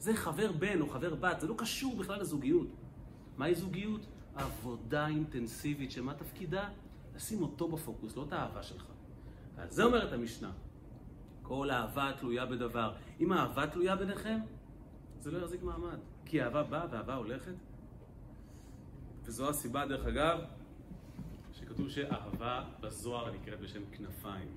[0.00, 2.66] זה חבר בן או חבר בת, זה לא קשור בכלל לזוגיות.
[3.36, 4.00] מהי זוגיות?
[4.34, 6.68] עבודה אינטנסיבית, שמה תפקידה?
[7.16, 8.84] לשים אותו בפוקוס, לא את האהבה שלך.
[9.56, 10.52] ועל זה אומרת המשנה.
[11.42, 12.92] כל אהבה תלויה בדבר.
[13.20, 14.38] אם האהבה תלויה ביניכם,
[15.20, 15.98] זה לא יחזיק מעמד.
[16.24, 17.54] כי אהבה באה ואהבה הולכת.
[19.24, 20.38] וזו הסיבה, דרך אגב,
[21.52, 24.48] שכתוב שאהבה בזוהר נקראת בשם כנפיים.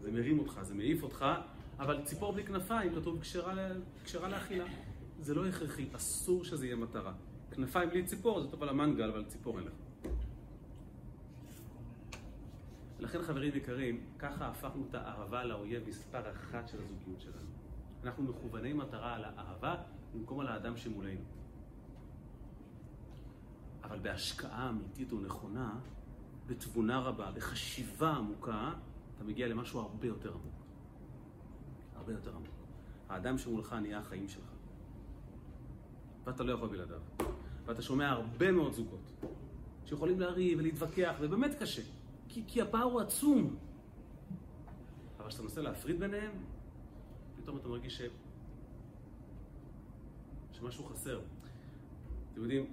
[0.00, 1.26] זה מרים אותך, זה מעיף אותך,
[1.82, 4.64] אבל ציפור בלי כנפיים, כתוב, כשרה, לאכילה.
[5.20, 7.12] זה לא הכרחי, אסור שזה יהיה מטרה.
[7.50, 9.72] כנפיים בלי ציפור זה טוב על המנגל, אבל ציפור אין לך.
[12.98, 17.50] לכן חברים יקרים, ככה הפכנו את האהבה לאויב מספר אחת של הזוגיות שלנו.
[18.04, 19.74] אנחנו מכווני מטרה על האהבה
[20.14, 21.20] במקום על האדם שמולנו.
[23.84, 25.78] אבל בהשקעה אמיתית ונכונה,
[26.46, 28.72] בתבונה רבה, בחשיבה עמוקה,
[29.16, 30.61] אתה מגיע למשהו הרבה יותר עמוק.
[32.02, 32.48] הרבה יותר עמוק.
[33.08, 34.44] האדם שמולך נהיה החיים שלך.
[36.24, 37.00] ואתה לא יכול בלעדיו.
[37.64, 39.12] ואתה שומע הרבה מאוד זוגות
[39.86, 41.82] שיכולים לריב ולהתווכח, ובאמת קשה.
[42.28, 43.56] כי, כי הפער הוא עצום.
[45.18, 46.32] אבל כשאתה מנסה להפריד ביניהם,
[47.36, 48.02] פתאום אתה מרגיש ש...
[50.52, 51.20] שמשהו חסר.
[52.32, 52.66] אתם יודעים,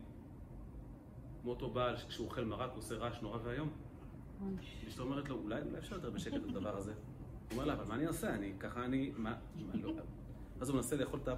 [1.41, 3.69] כמו אותו בעל שכשהוא אוכל מרק הוא עושה רעש נורא ואיום.
[4.87, 6.93] אשתו אומרת לו, אולי, אפשר יותר בשקט את הדבר הזה.
[7.49, 8.35] הוא אומר לה, אבל מה אני אעשה?
[8.35, 9.35] אני, ככה אני, מה,
[9.73, 9.93] לא...
[10.61, 11.29] אז הוא מנסה לאכול את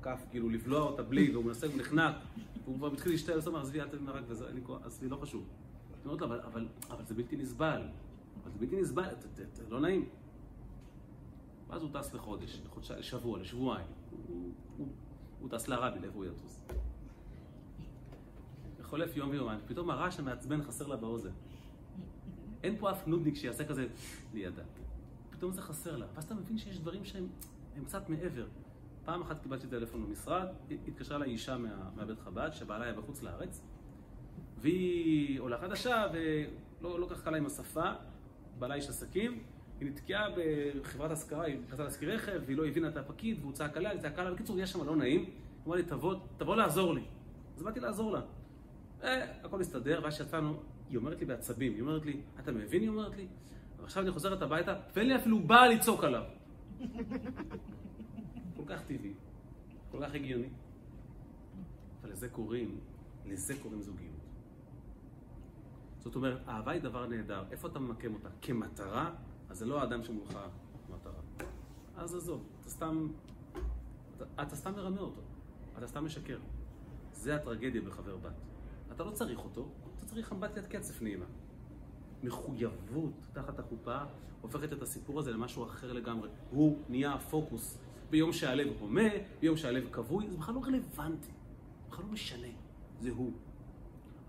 [0.00, 2.14] הכף, כאילו לבלוע אותה בלי, והוא מנסה, הוא נחנק,
[2.64, 5.16] והוא כבר מתחיל להשתעל, אז הוא אומר, עזבי, אל תביא מרק וזה, אני, עזבי, לא
[5.16, 5.44] חשוב.
[6.04, 6.26] היא אומרת לו,
[6.88, 7.82] אבל, זה בלתי נסבל.
[8.42, 9.14] אבל זה בלתי נסבל,
[9.52, 10.08] זה לא נעים.
[11.68, 12.60] ואז הוא טס לחודש,
[12.98, 13.86] לשבוע, לשבועיים.
[15.40, 16.60] הוא טס לערבי, לאיפה הוא יטוס?
[18.82, 21.30] חולף יום ויומיים, פתאום הרעש המעצבן חסר לה באוזן.
[22.62, 23.86] אין פה אף נודניק שיעשה כזה
[24.34, 24.62] לידה.
[25.36, 26.06] פתאום זה חסר לה.
[26.14, 27.28] ואז אתה מבין שיש דברים שהם
[27.84, 28.46] קצת מעבר.
[29.04, 30.46] פעם אחת קיבלתי טלפון במשרד,
[30.88, 33.62] התקשרה אליי אישה מה, מהבית חב"ד, שבעלה היה בחוץ לארץ,
[34.58, 37.92] והיא עולה חדשה, ולא לא כך קלה עם השפה,
[38.58, 39.42] בעלה איש עסקים,
[39.80, 40.26] היא נתקעה
[40.80, 44.00] בחברת השכרה, היא רצתה להשכיר רכב, והיא לא הבינה את הפקיד, והוא צעק עליה, היא
[44.00, 45.30] צעקה עליה, בקיצור, יש שם לא נעים, היא
[45.66, 47.02] אמרה לי, תבוא, תבוא לעזור לי.
[47.56, 48.20] אז באתי לעזור לה.
[49.02, 50.60] אה, הכל הסתדר, ואז שיצאנו,
[50.90, 52.82] היא אומרת לי בעצבים, היא אומרת לי, אתה מבין?
[52.82, 53.26] היא אומרת לי,
[53.80, 56.22] ועכשיו אני חוזרת הביתה, ואין לי אפילו בעל לצעוק עליו.
[58.56, 59.14] כל כך טבעי,
[59.90, 60.48] כל כך הגיוני.
[62.02, 62.80] אבל לזה קוראים,
[63.26, 64.16] לזה קוראים זוגיות.
[65.98, 67.44] זאת אומרת, אהבה היא דבר נהדר.
[67.50, 68.28] איפה אתה ממקם אותה?
[68.42, 69.10] כמטרה,
[69.48, 70.38] אז זה לא האדם שמולך
[70.88, 71.20] מטרה.
[71.96, 73.08] אז עזוב, אתה סתם,
[74.16, 75.20] אתה, אתה סתם מרמה אותו,
[75.78, 76.38] אתה סתם משקר.
[77.12, 78.32] זה הטרגדיה בחבר בת.
[78.92, 81.26] אתה לא צריך אותו, אתה צריך אמבטיית קצף נעימה.
[82.22, 83.98] מחויבות תחת החופה
[84.40, 86.28] הופכת את הסיפור הזה למשהו אחר לגמרי.
[86.50, 87.78] הוא נהיה הפוקוס.
[88.10, 89.08] ביום שהלב הומה,
[89.40, 92.46] ביום שהלב כבוי, זה בכלל לא רלוונטי, זה בכלל לא משנה,
[93.00, 93.32] זה הוא.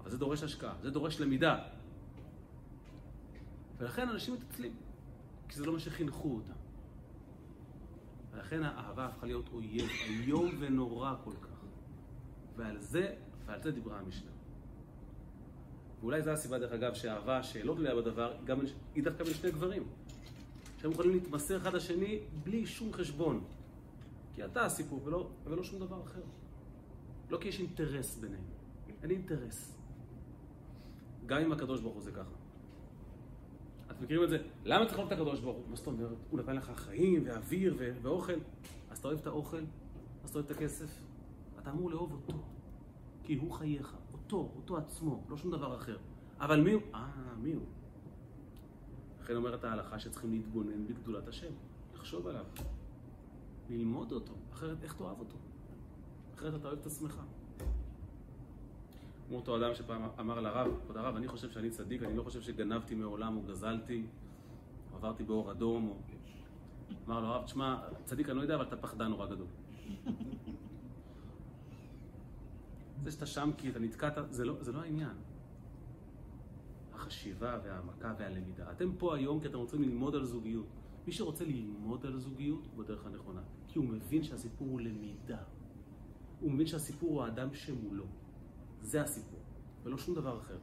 [0.01, 1.59] אבל זה דורש השקעה, זה דורש למידה.
[3.77, 4.75] ולכן אנשים מתעצלים,
[5.49, 6.53] כי זה לא מה שחינכו אותם.
[8.31, 11.63] ולכן האהבה הפכה להיות אויב איום ונורא כל כך.
[12.55, 13.15] ועל זה,
[13.45, 14.36] ועל זה דיברה המשנה.
[16.01, 18.59] ואולי זו הסיבה, דרך אגב, שהאהבה שלא תלויה בדבר, גם,
[18.95, 19.83] היא דווקא בין שני גברים.
[20.77, 23.43] שהם יכולים להתמסר אחד לשני בלי שום חשבון.
[24.35, 26.21] כי אתה הסיפור ולא, ולא שום דבר אחר.
[27.29, 28.43] לא כי יש אינטרס ביניהם.
[29.03, 29.77] אין אינטרס.
[31.25, 32.31] גם עם הקדוש ברוך הוא זה ככה.
[33.91, 34.37] אתם מכירים את זה?
[34.65, 35.65] למה צריך לאהוב את הקדוש ברוך הוא?
[35.69, 36.17] מה זאת אומרת?
[36.29, 38.33] הוא נתן לך חיים ואוויר ו- ואוכל.
[38.89, 39.61] אז אתה אוהב את האוכל?
[40.23, 41.03] אז אתה אוהב את הכסף?
[41.59, 42.43] אתה אמור לאהוב אותו.
[43.23, 43.95] כי הוא חייך.
[44.27, 45.97] אותו, אותו עצמו, לא שום דבר אחר.
[46.39, 46.81] אבל מי הוא?
[46.93, 47.07] אה,
[47.37, 47.65] מי הוא?
[49.21, 51.51] לכן אומרת ההלכה שצריכים להתבונן בגדולת השם,
[51.93, 52.45] לחשוב עליו,
[53.69, 55.35] ללמוד אותו, אחרת איך תאהב אותו?
[56.35, 57.21] אחרת אתה אוהב את עצמך.
[59.27, 62.41] כמו אותו אדם שפעם אמר לרב, כבוד הרב, אני חושב שאני צדיק, אני לא חושב
[62.41, 64.05] שגנבתי מעולם או גזלתי,
[64.91, 65.95] או עברתי באור אדום, או...
[67.07, 69.47] אמר לו הרב, תשמע, צדיק אני לא יודע, אבל אתה פחדן נורא גדול.
[73.03, 75.15] זה שאתה שם כי אתה נתקעת, זה לא, זה לא העניין.
[76.93, 78.71] החשיבה והעמקה והלמידה.
[78.71, 80.65] אתם פה היום כי אתם רוצים ללמוד על זוגיות.
[81.07, 83.41] מי שרוצה ללמוד על זוגיות הוא בדרך הנכונה.
[83.67, 85.37] כי הוא מבין שהסיפור הוא למידה.
[86.39, 88.05] הוא מבין שהסיפור הוא האדם שמולו.
[88.81, 89.39] זה הסיפור,
[89.83, 90.57] ולא שום דבר אחר.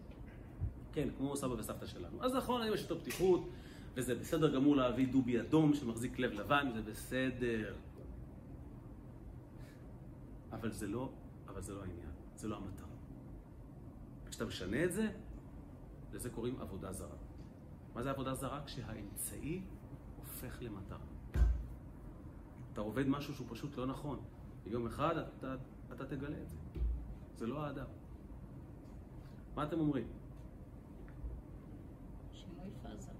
[0.92, 2.24] כן, כמו סבא וסבתא שלנו.
[2.24, 3.48] אז נכון, יש יותר פתיחות,
[3.94, 7.74] וזה בסדר גמור להביא דובי אדום שמחזיק לב לבן, זה בסדר.
[10.52, 11.10] אבל זה לא,
[11.48, 12.13] אבל זה לא העניין.
[12.44, 12.86] זה לא המטרה.
[14.30, 15.10] כשאתה משנה את זה,
[16.12, 17.16] לזה קוראים עבודה זרה.
[17.94, 18.62] מה זה עבודה זרה?
[18.66, 19.62] כשהאמצעי
[20.16, 20.98] הופך למטרה.
[22.72, 24.20] אתה עובד משהו שהוא פשוט לא נכון.
[24.64, 25.56] ויום אחד אתה,
[25.92, 26.56] אתה תגלה את זה.
[27.36, 27.86] זה לא האדם.
[29.54, 30.08] מה אתם אומרים?
[32.32, 33.10] שינוי פאזה.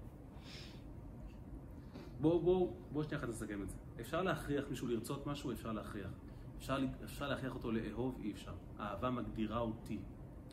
[2.21, 3.75] בואו בואו בואו שנייה אחת נסכם את זה.
[4.01, 5.51] אפשר להכריח מישהו לרצות משהו?
[5.51, 6.11] אפשר להכריח.
[6.57, 8.19] אפשר, אפשר להכריח אותו לאהוב?
[8.23, 8.53] אי אפשר.
[8.77, 9.99] האהבה מגדירה אותי.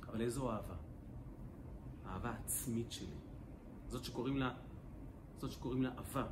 [0.09, 0.75] אבל איזו אהבה?
[2.05, 3.17] האהבה העצמית שלי.
[3.89, 4.55] זאת שקוראים לה,
[5.39, 6.27] זאת שקוראים לה אהבה.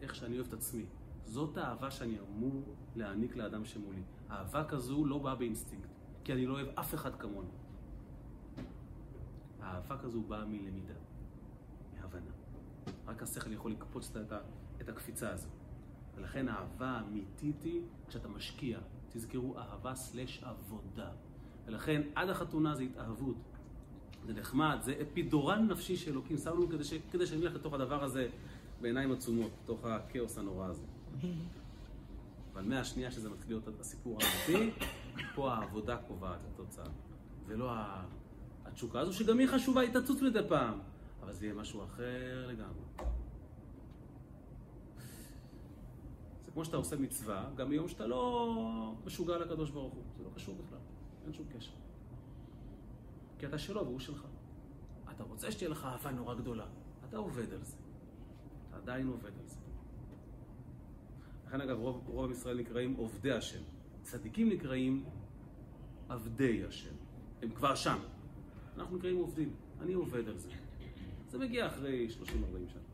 [0.00, 0.86] איך שאני אוהב את עצמי.
[1.24, 4.02] זאת האהבה שאני אמור להעניק לאדם שמולי.
[4.30, 5.88] אהבה כזו לא באה באינסטינקט,
[6.24, 7.50] כי אני לא אוהב אף אחד כמונו.
[9.60, 10.94] האהבה כזו באה מלמידה,
[11.94, 12.30] מהבנה.
[13.06, 14.32] רק השכל יכול לקפוץ את,
[14.80, 15.48] את הקפיצה הזו.
[16.14, 18.78] ולכן האהבה האמיתית היא כשאתה משקיע.
[19.12, 21.10] תזכרו, אהבה סלש עבודה.
[21.66, 23.36] ולכן עד החתונה זה התאהבות.
[24.26, 26.94] זה נחמד, זה אפידורן נפשי שאלוקים שם לנו כדי, ש...
[27.12, 28.28] כדי שנלך לתוך הדבר הזה
[28.80, 30.82] בעיניים עצומות, לתוך הכאוס הנורא הזה.
[32.52, 34.70] אבל מהשנייה שזה מתחיל להיות הסיפור האמיתי,
[35.34, 36.84] פה העבודה קובעת התוצאה.
[37.46, 37.72] ולא
[38.64, 40.78] התשוקה הזו, שגם היא חשובה, היא תצוץ מדי פעם.
[41.22, 43.10] אבל זה יהיה משהו אחר לגמרי.
[46.50, 50.02] זה כמו שאתה עושה מצווה, גם ביום שאתה לא משוגע לקדוש ברוך הוא.
[50.16, 50.78] זה לא קשור בכלל,
[51.24, 51.72] אין שום קשר.
[53.38, 54.26] כי אתה שלו והוא שלך.
[55.10, 56.66] אתה רוצה שתהיה לך אהבה נורא גדולה,
[57.08, 57.76] אתה עובד על זה.
[58.68, 59.56] אתה עדיין עובד על זה.
[61.46, 63.62] לכן אגב, רוב, רוב ישראל נקראים עובדי השם.
[64.02, 65.04] צדיקים נקראים
[66.08, 66.94] עבדי השם.
[67.42, 67.98] הם כבר שם.
[68.76, 69.54] אנחנו נקראים עובדים.
[69.80, 70.50] אני עובד על זה.
[71.28, 72.22] זה מגיע אחרי 30-40
[72.72, 72.89] שנה.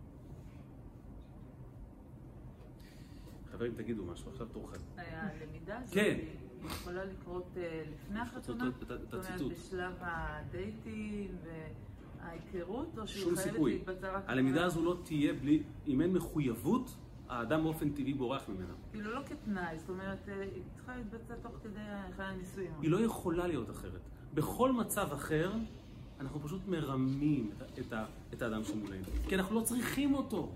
[3.57, 4.79] חברים, תגידו משהו, עכשיו תורכם.
[4.97, 6.19] הלמידה הזאת כן.
[6.67, 8.69] יכולה לקרות אה, לפני החתונה?
[8.69, 9.53] את- את- את זאת אומרת.
[9.53, 11.37] בשלב הדייטים
[12.21, 13.73] וההיכרות, או שהיא שום חייבת סיכוי.
[13.73, 14.25] להתבצע רק...
[14.27, 16.97] הלמידה הזו לא תהיה בלי, אם אין מחויבות,
[17.29, 18.75] האדם באופן טבעי בורח ממנה.
[18.93, 21.81] כאילו לא כתנאי, זאת אומרת, אה, היא צריכה להתבצע תוך כדי
[22.17, 22.71] חיי הנישואים.
[22.83, 24.01] היא לא יכולה להיות אחרת.
[24.35, 25.53] בכל מצב אחר,
[26.21, 27.93] אנחנו פשוט מרמים את, את,
[28.35, 29.05] את האדם שמולנו.
[29.29, 30.53] כי אנחנו לא צריכים אותו.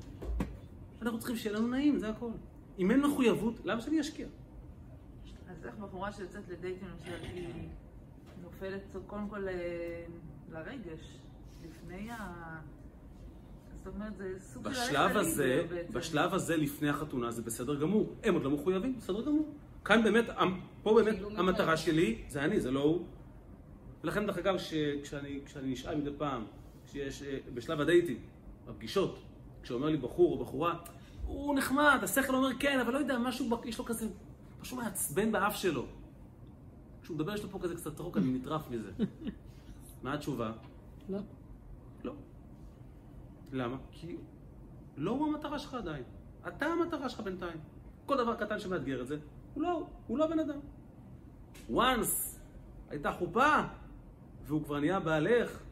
[1.02, 2.30] אנחנו צריכים שיהיה לנו נעים, זה הכל.
[2.80, 4.26] אם אין מחויבות, למה שאני אשקיע?
[5.50, 7.68] אז איך בחורה שיוצאת לדייטים, למשל, היא
[8.42, 10.04] נופלת קודם כל אה,
[10.52, 11.18] לרגש,
[11.64, 12.32] לפני ה...
[13.84, 14.70] זאת אומרת, זה סוג של...
[14.70, 15.66] בשלב הזה.
[15.92, 18.14] בשלב הזה לפני החתונה זה בסדר גמור.
[18.24, 19.54] הם עוד לא מחויבים, בסדר גמור.
[19.84, 20.24] כאן באמת,
[20.82, 21.76] פה באמת כאילו המטרה מטרה.
[21.76, 23.04] שלי זה אני, זה לא הוא.
[24.04, 26.44] ולכן דרך אגב, ש- כשאני, כשאני נשאל מדי פעם,
[26.86, 28.18] שיש אה, בשלב הדייטים,
[28.68, 29.18] בפגישות,
[29.62, 30.74] כשאומר לי בחור או בחורה,
[31.30, 34.06] הוא נחמד, השכל אומר כן, אבל לא יודע, משהו, יש לו כזה,
[34.60, 35.86] משהו מעצבן באף שלו.
[37.02, 38.90] כשהוא מדבר יש לו פה כזה קצת רוק, אני נטרף מזה.
[40.02, 40.52] מה התשובה?
[41.08, 41.18] לא.
[42.04, 42.12] לא.
[43.52, 43.76] למה?
[43.90, 44.16] כי
[44.96, 46.02] לא הוא המטרה שלך עדיין.
[46.48, 47.60] אתה המטרה שלך בינתיים.
[48.06, 49.18] כל דבר קטן שמאתגר את זה,
[49.54, 50.60] הוא לא, הוא לא הבן אדם.
[51.70, 52.38] once
[52.88, 53.56] הייתה חופה,
[54.46, 55.62] והוא כבר נהיה בעלך,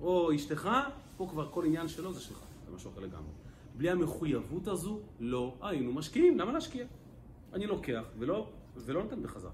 [0.00, 0.70] או אשתך,
[1.16, 3.45] פה כבר כל עניין שלו זה שלך, זה משהו אחר לגמרי.
[3.76, 6.38] בלי המחויבות הזו, לא היינו משקיעים.
[6.38, 6.86] למה להשקיע?
[7.52, 9.50] אני לוקח ולא, ולא נותן בחזרה.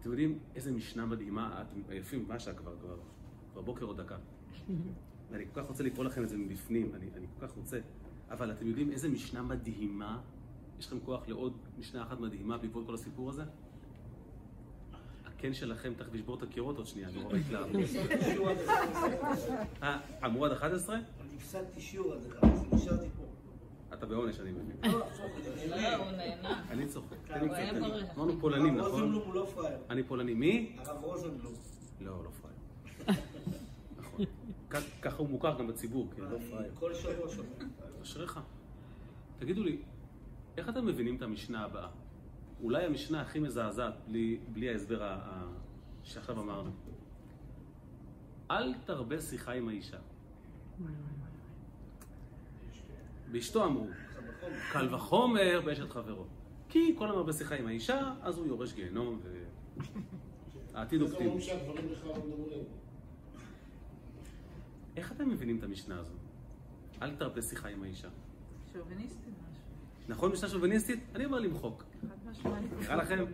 [0.00, 2.76] אתם יודעים איזה משנה מדהימה, אתם עייפים, מה השעה כבר?
[2.80, 2.96] כבר,
[3.52, 4.16] כבר בוקר או דקה.
[5.30, 7.80] ואני כל כך רוצה לקרוא לכם את זה מבפנים, אני, אני כל כך רוצה.
[8.30, 10.20] אבל אתם יודעים איזה משנה מדהימה?
[10.78, 13.44] יש לכם כוח לעוד משנה אחת מדהימה בעקבות כל הסיפור הזה?
[15.26, 17.82] הקן שלכם תכף ישבור את הקירות עוד שנייה, נורא התלהבות.
[19.82, 20.98] אה, אמרו עד 11?
[21.38, 23.22] אני הפסקתי שיעור עד אחד, אז נשארתי פה.
[23.94, 24.76] אתה בעונש, אני מבין.
[24.92, 25.30] לא, צוחק,
[25.62, 26.64] אני לא, נהנה.
[26.70, 27.16] אני צוחק.
[28.16, 29.00] אמרנו פולנים, הרב נכון?
[29.02, 29.78] רוזנבלום הוא לא פראייר.
[29.90, 30.34] אני פולני.
[30.34, 30.76] מי?
[30.78, 31.52] הרב רוזנבלום.
[32.00, 33.22] לא, לא פראייר.
[33.98, 34.24] נכון.
[35.00, 36.72] ככה הוא מוכר גם בציבור, הוא לא פראייר.
[36.74, 37.48] כל שבוע שומע.
[38.02, 38.40] אשריך.
[39.38, 39.78] תגידו לי,
[40.56, 41.88] איך אתם מבינים את המשנה הבאה?
[42.62, 45.46] אולי המשנה הכי מזעזעת, בלי, בלי ההסבר ה- ה-
[46.04, 46.70] שעכשיו אמרנו.
[48.50, 49.98] אל תרבה שיחה עם האישה.
[53.32, 53.86] באשתו אמרו,
[54.72, 56.24] קל וחומר באשת חברו.
[56.68, 59.20] כי כל המרבה שיחה עם האישה, אז הוא יורש גיהנום,
[60.72, 61.00] והעתיד.
[61.40, 62.64] שהדברים בכלל לא מדברים.
[64.96, 66.14] איך אתם מבינים את המשנה הזו?
[67.02, 68.08] אל תרבה שיחה עם האישה.
[68.72, 69.62] שוביניסטי משהו.
[70.08, 71.00] נכון משנה שוביניסטית?
[71.14, 71.84] אני אומר למחוק.
[72.80, 73.24] נראה לכם?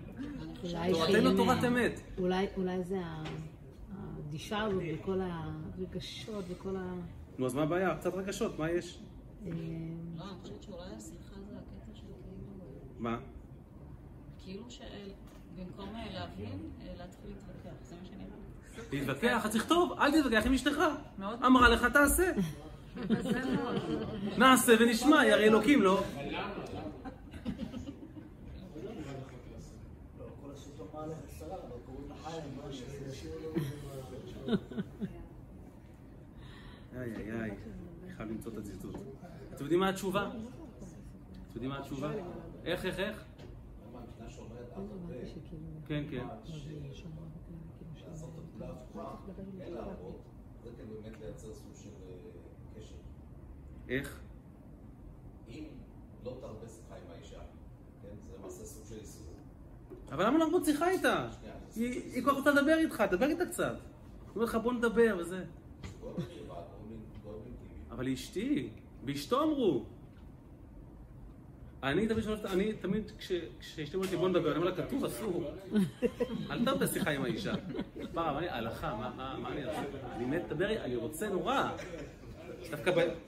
[0.91, 2.01] תורתנו שהם, תורת אה, אמת.
[2.19, 2.99] אולי, זה
[4.29, 6.95] הגישה הזאת וכל הרגשות וכל ה...
[7.39, 7.97] נו, אז מה הבעיה?
[7.97, 9.01] קצת רגשות, מה יש?
[9.47, 9.51] אה,
[10.17, 12.65] לא, אני חושבת שאולי השיחה זה הקטע של כאילו...
[12.99, 13.19] מה?
[14.45, 17.77] כאילו שבמקום אה, להבין, אה, להתחיל להתווכח.
[17.83, 18.89] זה מה שנראה.
[18.93, 20.83] להתווכח, אז תכתוב, אל תתווכח עם אשתך.
[21.47, 22.33] אמרה לך, תעשה.
[24.39, 26.03] נעשה ונשמע, היא הרי אלוקים, לא?
[36.97, 37.51] איי איי איי,
[38.17, 38.97] חייב למצוא את הציטוט.
[39.55, 40.31] אתם יודעים מה התשובה?
[40.31, 40.39] אתם
[41.55, 42.11] יודעים מה התשובה?
[42.65, 43.25] איך, איך, איך?
[45.87, 46.27] כן, כן.
[53.89, 54.21] איך?
[55.49, 55.65] אם
[56.25, 57.41] לא תרבה שיחה עם האישה,
[58.03, 59.27] כן, זה למעשה סוג של איסור.
[60.13, 61.29] אבל למה להרבות שיחה איתה?
[61.77, 63.75] היא כך רוצה לדבר איתך, דבר איתה קצת.
[63.75, 65.45] היא אומרת לך בוא נדבר וזה.
[67.91, 68.71] אבל היא אשתי,
[69.07, 69.85] ואשתו אמרו.
[71.83, 75.05] אני תמיד שואל, אני תמיד, כש- כשאשתי אומרת לי בוא נדבר, אני אומר לה, כתוב
[75.05, 75.45] אסור.
[76.51, 77.55] אל תרבה שיחה עם האישה.
[78.15, 79.83] פעם, לי, הלכה, מה- אני אעשה?
[80.17, 81.71] אני מת לדבר, אני רוצה נורא.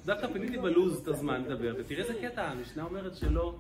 [0.06, 3.56] דווקא פיניתי בלוז את הזמן לדבר, ותראה איזה קטע, המשנה אומרת שלא.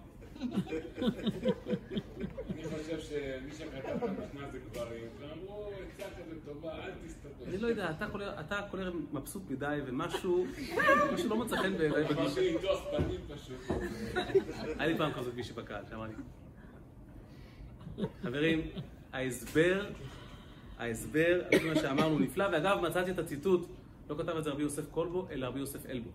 [2.54, 7.48] אני חושב שמי שכתב את המשנה זה גברים, ואמרו, עצה כזה טובה, אל תסתפק.
[7.48, 8.06] אני לא יודע, אתה
[8.70, 10.46] כל- ערב מבסוט מדי, ומשהו
[11.14, 12.20] משהו לא מוצא חן בעיניי בגישה.
[12.20, 13.56] אמרתי לתוך פנים פשוט.
[14.78, 16.14] היה לי פעם כזאת מישהי בקהל שאמר לי,
[18.22, 18.60] חברים,
[19.12, 19.86] ההסבר,
[20.78, 23.66] ההסבר, מה שאמרנו נפלא, ואגב, מצאתי את הציטוט,
[24.10, 26.10] לא כתב את זה רבי יוסף קולבו, אלא רבי יוסף אלבו,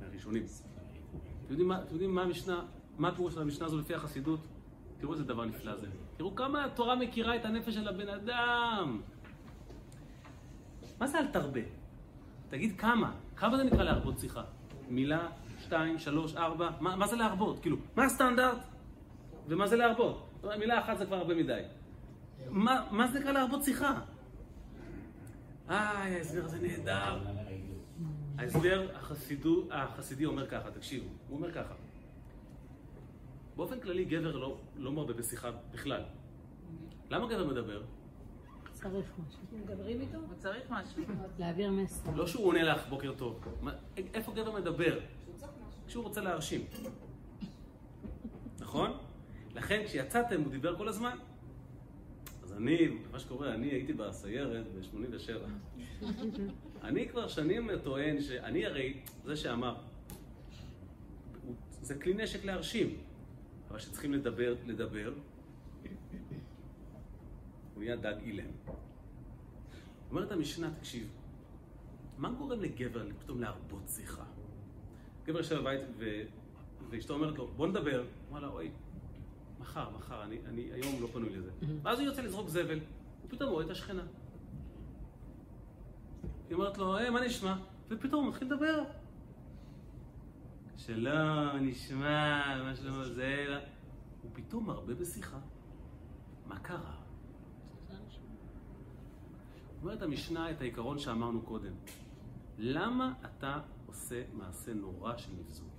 [0.00, 0.44] מהראשונים.
[1.46, 1.52] אתם
[1.90, 2.64] יודעים מה המשנה,
[3.02, 4.40] מה הפירוש של המשנה הזו לפי החסידות?
[4.98, 5.86] תראו איזה דבר נפלא זה.
[6.16, 9.00] תראו כמה התורה מכירה את הנפש של הבן אדם.
[11.00, 11.60] מה זה אל תרבה?
[12.48, 13.12] תגיד כמה.
[13.36, 14.42] כמה זה נקרא להרבות שיחה?
[14.88, 15.28] מילה,
[15.58, 16.70] שתיים, שלוש, ארבע?
[16.80, 17.58] מה, מה זה להרבות?
[17.60, 18.58] כאילו, מה הסטנדרט?
[19.48, 20.28] ומה זה להרבות?
[20.58, 21.62] מילה אחת זה כבר הרבה מדי.
[22.48, 24.00] מה, מה זה נקרא להרבות שיחה?
[25.70, 27.18] איי, ההסבר הזה נהדר.
[28.38, 28.86] ההסבר
[29.70, 31.74] החסידי אומר ככה, תקשיבו, הוא אומר ככה.
[33.56, 36.02] באופן כללי גבר לא, לא מרבה בשיחה בכלל.
[37.10, 37.82] למה גבר מדבר?
[38.72, 39.40] צריך משהו.
[39.52, 40.18] מדברים איתו?
[40.18, 41.02] הוא צריך משהו.
[41.38, 42.10] להעביר מסר.
[42.14, 43.40] לא שהוא עונה לך בוקר טוב.
[44.14, 44.98] איפה גבר מדבר?
[45.86, 46.64] כשהוא רוצה להרשים.
[48.60, 48.90] נכון?
[49.54, 51.18] לכן כשיצאתם הוא דיבר כל הזמן.
[52.42, 55.32] אז אני, מה שקורה, אני הייתי בסיירת ב-87.
[56.82, 59.74] אני כבר שנים טוען שאני הרי, זה שאמר,
[61.80, 62.96] זה כלי נשק להרשים,
[63.72, 65.12] אבל כשצריכים לדבר, לדבר,
[67.74, 68.50] הוא נהיה דג אילם.
[70.10, 71.10] אומרת המשנה, תקשיב,
[72.18, 74.24] מה גורם לגבר פתאום להרבות שיחה?
[75.24, 76.22] גבר יושב בבית ו...
[76.90, 77.98] ואשתו אומרת לו, בוא נדבר.
[77.98, 78.70] הוא אומר לה, אוי,
[79.60, 81.50] מחר, מחר, אני, אני היום לא פנוי לזה.
[81.82, 82.78] ואז הוא יוצא לזרוק זבל,
[83.26, 84.02] ופתאום רואה את השכנה.
[86.48, 87.56] היא אומרת לו, היי, מה נשמע?
[87.88, 88.84] ופתאום הוא מתחיל לדבר.
[90.86, 93.58] שלום, נשמע, מה שלום זה...
[94.22, 95.38] הוא פתאום מרבה בשיחה.
[96.46, 96.94] מה קרה?
[99.82, 101.72] אומרת המשנה את העיקרון שאמרנו קודם.
[102.58, 105.70] למה אתה עושה מעשה נורא של נבזות?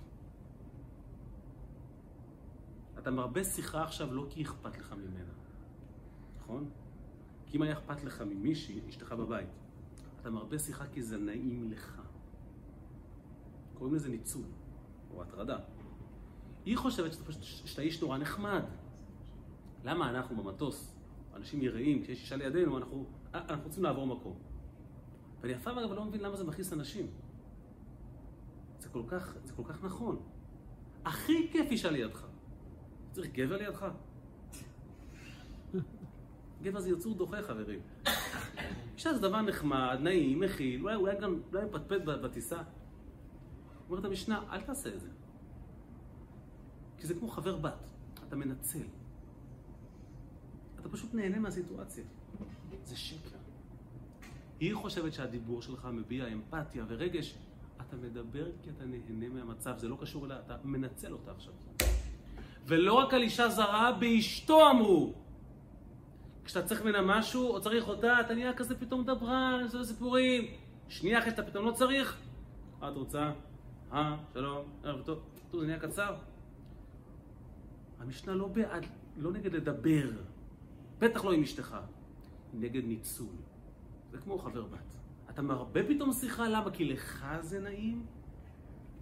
[2.98, 5.32] אתה מרבה שיחה עכשיו לא כי אכפת לך ממנה,
[6.38, 6.70] נכון?
[7.46, 9.48] כי אם היה אכפת לך ממישהי, אשתך בבית,
[10.20, 12.02] אתה מרבה שיחה כי זה נעים לך.
[13.74, 14.44] קוראים לזה ניצול,
[15.16, 15.58] או הטרדה.
[16.64, 18.62] היא חושבת שאתה, שאתה איש נורא נחמד.
[19.84, 20.94] למה אנחנו במטוס,
[21.34, 23.04] אנשים יראים, כשיש אישה לידינו, אנחנו,
[23.34, 24.38] אה, אנחנו רוצים לעבור מקום.
[25.40, 27.06] ואני אף פעם אגב לא מבין למה זה מכעיס אנשים.
[28.78, 30.22] זה כל כך, זה כל כך נכון.
[31.04, 32.26] הכי כיף אישה לידך.
[33.12, 33.86] צריך גבר לידך?
[36.62, 37.80] גבר זה יצור דוחה, חברים.
[38.94, 42.62] אישה זה דבר נחמד, נעים, מכיל, אולי, אולי גם, אולי מפטפט בטיסה.
[43.90, 45.08] אומרת המשנה, אל תעשה את זה.
[46.98, 47.88] כי זה כמו חבר בת,
[48.28, 48.86] אתה מנצל.
[50.80, 52.04] אתה פשוט נהנה מהסיטואציה.
[52.84, 53.36] זה שקר.
[54.60, 57.34] היא חושבת שהדיבור שלך מביע אמפתיה ורגש.
[57.76, 61.52] אתה מדבר כי אתה נהנה מהמצב, זה לא קשור אליה, אתה מנצל אותה עכשיו.
[62.66, 65.14] ולא רק על אישה זרה, באשתו אמרו.
[66.44, 70.44] כשאתה צריך ממנה משהו, או צריך אותה, אתה נהיה כזה פתאום דברן, עושה סיפורים.
[70.88, 72.18] שנייה אחרי שאתה פתאום לא צריך,
[72.78, 73.30] את רוצה?
[73.94, 75.18] אה, שלום, ערב טוב.
[75.50, 76.14] טוב, זה נהיה קצר.
[78.00, 78.86] המשנה לא בעד,
[79.16, 80.10] לא נגד לדבר.
[80.98, 81.76] בטח לא עם אשתך.
[82.54, 83.36] נגד ניצול.
[84.12, 84.96] זה כמו חבר בת.
[85.30, 86.70] אתה מרבה פתאום שיחה, למה?
[86.70, 88.06] כי לך זה נעים?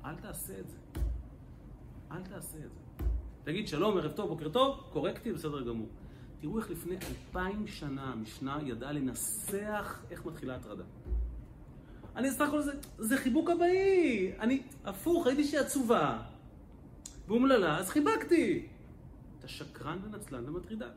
[0.04, 0.76] אל תעשה את זה.
[2.10, 2.80] אל תעשה את זה.
[3.44, 5.88] תגיד שלום, ערב טוב, בוקר טוב, קורקטי, בסדר גמור.
[6.40, 10.84] תראו איך לפני אלפיים שנה המשנה ידעה לנסח איך מתחילה הטרדה.
[12.16, 14.32] אני סך הכל זה, זה חיבוק אבאי.
[14.40, 16.22] אני, הפוך, ראיתי שהיא עצובה
[17.28, 18.66] ואומללה, אז חיבקתי.
[19.38, 20.88] אתה שקרן ונצלן ומטרידה.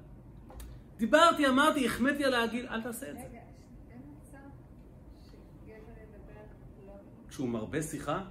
[0.98, 3.24] דיברתי, אמרתי, החמאתי על העגיל, אל תעשה את זה.
[3.30, 3.40] רגע,
[3.92, 4.38] אין מצב
[7.30, 8.24] כשהוא מרבה שיחה,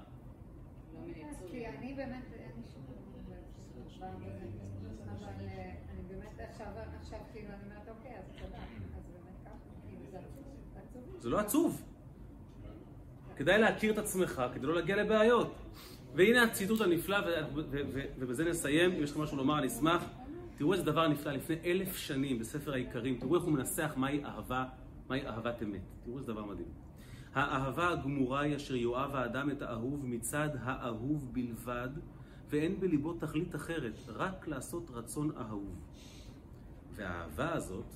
[1.51, 2.83] כי אני באמת, אין שום.
[4.01, 6.67] אבל אה, אני באמת עכשיו,
[7.01, 8.59] עכשיו כאילו, אני אומרת, אוקיי, אז תודה.
[8.97, 9.55] אז באמת ככה,
[9.89, 10.19] כאילו, זה.
[10.77, 11.21] עצוב.
[11.21, 11.83] זה לא עצוב.
[13.37, 15.55] כדאי להכיר את עצמך כדי לא להגיע לבעיות.
[16.15, 17.17] והנה הציטוט הנפלא,
[18.19, 18.93] ובזה נסיים.
[18.93, 20.05] אם יש לך משהו לומר, אני אשמח.
[20.57, 24.65] תראו איזה דבר נפלא, לפני אלף שנים בספר העיקרים, תראו איך הוא מנסח מהי אהבה,
[25.09, 25.81] מהי אהבת אמת.
[26.05, 26.69] תראו איזה דבר מדהים.
[27.35, 31.89] האהבה הגמורה היא אשר יאהב האדם את האהוב מצד האהוב בלבד,
[32.51, 35.77] ואין בליבו תכלית אחרת, רק לעשות רצון אהוב.
[36.93, 37.95] והאהבה הזאת,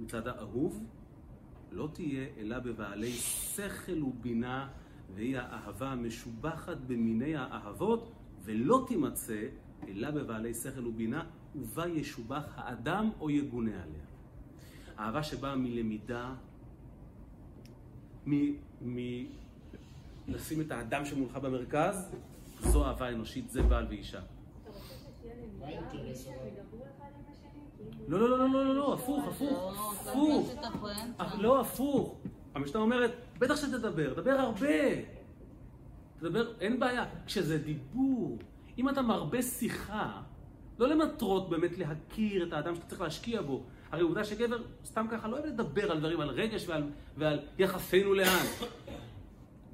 [0.00, 0.84] מצד האהוב,
[1.78, 4.68] לא תהיה אלא בבעלי שכל ובינה,
[5.14, 8.12] והיא האהבה המשובחת במיני האהבות,
[8.42, 9.42] ולא תימצא
[9.88, 11.24] אלא בבעלי שכל ובינה,
[11.56, 14.04] ובה ישובח האדם או יגונה עליה.
[14.98, 16.34] אהבה שבאה מלמידה,
[18.26, 18.32] מ...
[18.82, 18.98] מ...
[20.60, 22.10] את האדם שמולך במרכז,
[22.60, 24.20] זו אהבה אנושית, זה בעל ואישה.
[25.58, 27.07] מה האינטרס אבל?
[28.08, 30.52] לא, לא, לא, לא, לא, לא, הפוך, הפוך, לא, הפוך.
[31.38, 32.16] לא, הפוך.
[32.54, 34.68] המשנה אומרת, בטח שתדבר, דבר הרבה.
[36.20, 37.04] תדבר, אין בעיה.
[37.26, 38.38] כשזה דיבור,
[38.78, 40.22] אם אתה מרבה שיחה,
[40.78, 43.62] לא למטרות באמת להכיר את האדם שאתה צריך להשקיע בו.
[43.90, 46.82] הרי עובדה שגבר סתם ככה לא אוהב לדבר על דברים, על רגש ועל,
[47.16, 48.46] ועל יחסינו לאן.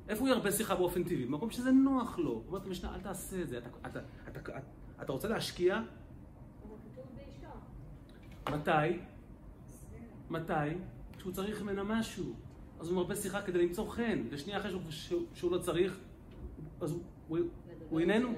[0.08, 1.26] איפה הוא ירבה שיחה באופן טבעי?
[1.26, 2.42] במקום שזה נוח לו.
[2.48, 3.58] אומרת המשנה, אל תעשה את זה.
[3.58, 4.58] אתה, אתה, אתה, אתה,
[5.02, 5.82] אתה רוצה להשקיע?
[8.52, 8.98] מתי?
[10.30, 10.52] מתי?
[11.16, 12.34] כשהוא צריך ממנה משהו.
[12.80, 15.98] אז הוא מרבה שיחה כדי למצוא חן, ושנייה אחרי שהוא, שהוא, לא צריך,
[16.80, 16.92] אז
[17.28, 17.38] הוא,
[17.88, 18.34] הוא, איננו.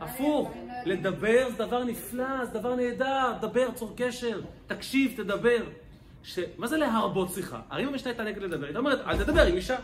[0.00, 0.52] הפוך,
[0.86, 5.64] לדבר זה דבר נפלא, זה דבר נהדר, דבר, צור קשר, תקשיב, תדבר.
[6.22, 6.38] ש...
[6.58, 7.60] מה זה להרבות שיחה?
[7.70, 9.76] הרי אם המשנה הייתה נגד לדבר, היא אומרת, אל תדבר עם אישה.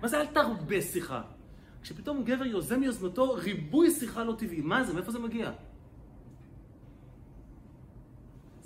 [0.00, 1.22] מה זה אל תרבה שיחה?
[1.82, 4.94] כשפתאום גבר יוזם מיוזמתו ריבוי שיחה לא טבעי, מה זה?
[4.94, 5.50] מאיפה זה מגיע?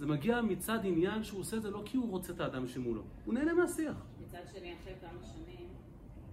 [0.02, 3.02] זה מגיע מצד עניין שהוא עושה את זה לא כי הוא רוצה את האדם שמולו,
[3.24, 3.96] הוא נהנה מהשיח.
[4.26, 5.68] מצד שני, אחרי כמה שנים,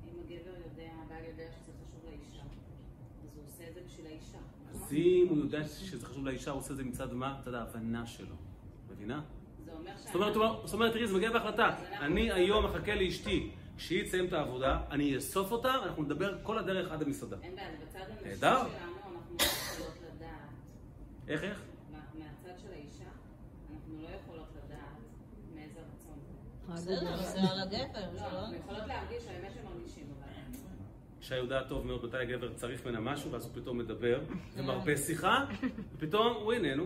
[0.06, 2.42] אם הגבר יודע, הבעל יודע שזה חשוב לאישה,
[3.24, 4.38] אז הוא עושה את זה בשביל האישה.
[4.74, 7.38] אז אם הוא יודע שזה חשוב לאישה, הוא עושה את זה מצד מה?
[7.42, 8.36] מצד ההבנה שלו.
[8.92, 9.22] מבינה?
[10.06, 10.16] זאת
[10.74, 11.76] אומרת, תראי, זה מגיע בהחלטה.
[12.02, 13.52] אני היום מחכה לאשתי.
[13.78, 17.38] כשהיא תסיים את העבודה, אני אאסוף אותה, ואנחנו נדבר כל הדרך עד המסעדה.
[17.44, 18.38] אין בעיה, בצד הנשי.
[18.40, 20.50] שלנו, אנחנו לא יכולות לדעת.
[21.28, 21.62] איך, איך?
[21.92, 23.04] מה- מהצד של האישה,
[23.72, 24.80] אנחנו לא יכולות לדעת
[25.56, 26.59] מאיזה רצון זה.
[26.74, 28.40] בסדר, זה על הגבר, זה לא, לא...
[28.40, 30.30] אנחנו יכולות להרגיש, האמת שמרגישים, אבל...
[31.20, 34.22] אישה יודעת טוב מאוד מתי הגבר צריך ממנה משהו, ואז הוא פתאום מדבר,
[34.56, 35.46] ומרבה שיחה,
[35.96, 36.86] ופתאום הוא איננו.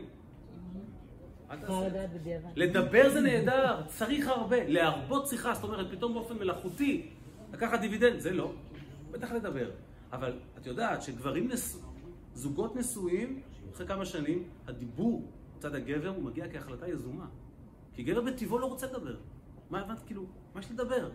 [2.55, 4.67] לדבר זה נהדר, צריך הרבה.
[4.67, 7.09] להרבות שיחה, זאת אומרת, פתאום באופן מלאכותי,
[7.53, 8.53] לקחת דיבידנד, זה לא.
[9.11, 9.71] בטח לדבר.
[10.11, 11.81] אבל את יודעת שגברים, נשוא,
[12.33, 13.41] זוגות נשואים,
[13.73, 17.25] אחרי כמה שנים, הדיבור מצד הגבר הוא מגיע כהחלטה יזומה.
[17.93, 19.15] כי גבר בטבעו לא רוצה לדבר.
[19.69, 19.99] מה הבנת?
[20.05, 21.09] כאילו, מה יש לדבר?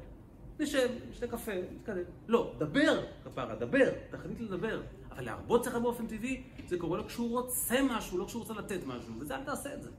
[0.60, 2.02] נשב, נשתה קפה, נתקדם.
[2.28, 4.82] לא, דבר, כפרה, דבר, תחליט לדבר.
[5.10, 8.80] אבל להרבות שיחה באופן טבעי, זה קורה לו כשהוא רוצה משהו, לא כשהוא רוצה לתת
[8.86, 9.90] משהו, וזה אל תעשה את זה.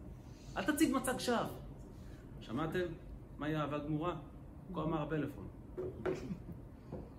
[0.57, 1.37] אל תציג מצג שווא.
[2.41, 2.85] שמעתם?
[3.37, 4.15] מהי אהבה גמורה?
[4.73, 5.47] כה אמר הפלאפון.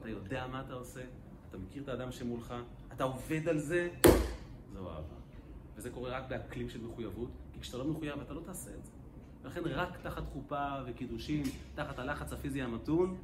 [0.00, 1.00] אתה יודע מה אתה עושה,
[1.48, 2.54] אתה מכיר את האדם שמולך,
[2.92, 3.88] אתה עובד על זה,
[4.72, 5.14] זו אהבה.
[5.76, 8.90] וזה קורה רק באקלים של מחויבות, כי כשאתה לא מחויב אתה לא תעשה את זה.
[9.42, 11.42] ולכן רק תחת חופה וקידושים,
[11.74, 13.16] תחת הלחץ הפיזי המתון,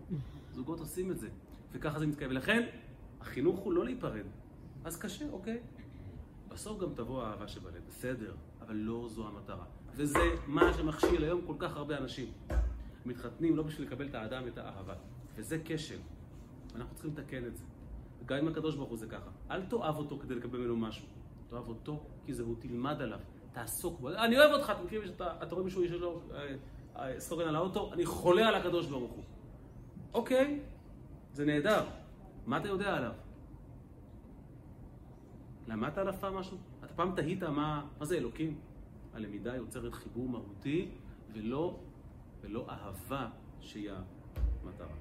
[0.53, 1.29] זוגות עושים את זה.
[1.73, 2.31] וככה זה מתקיים.
[2.31, 2.69] ולכן,
[3.21, 4.25] החינוך הוא לא להיפרד.
[4.85, 5.59] אז קשה, אוקיי.
[6.49, 9.65] בסוף גם תבוא האהבה שבלב, בסדר, אבל לא זו המטרה.
[9.95, 12.33] וזה מה שמכשיל היום כל כך הרבה אנשים.
[13.07, 14.95] מתחתנים לא בשביל לקבל את האדם, את האהבה.
[15.35, 15.99] וזה כשל.
[16.73, 17.65] ואנחנו צריכים לתקן את זה.
[18.27, 19.31] גם עם הקדוש ברוך הוא זה ככה.
[19.51, 21.07] אל תאהב אותו כדי לקבל ממנו משהו.
[21.49, 23.21] תאהב אותו כי זה הוא, תלמד עליו,
[23.57, 24.09] תעסוק בו.
[24.11, 26.55] אני אוהב אותך, אתה מכיר, שאתה- אתה רואה מישהו יש לו אה,
[26.97, 29.25] אה, סטוגן על האוטו, אני חולה על הקדוש ברוך הוא.
[30.15, 30.61] אוקיי,
[31.33, 31.85] זה נהדר.
[32.47, 33.13] מה אתה יודע עליו?
[35.67, 36.57] למדת עליו פעם משהו?
[36.85, 38.61] אתה פעם תהית מה, מה זה אלוקים?
[39.15, 40.89] הלמידה יוצרת חיבור מהותי
[41.33, 41.79] ולא,
[42.41, 43.29] ולא אהבה
[43.61, 43.91] שהיא
[44.65, 44.95] המטרה.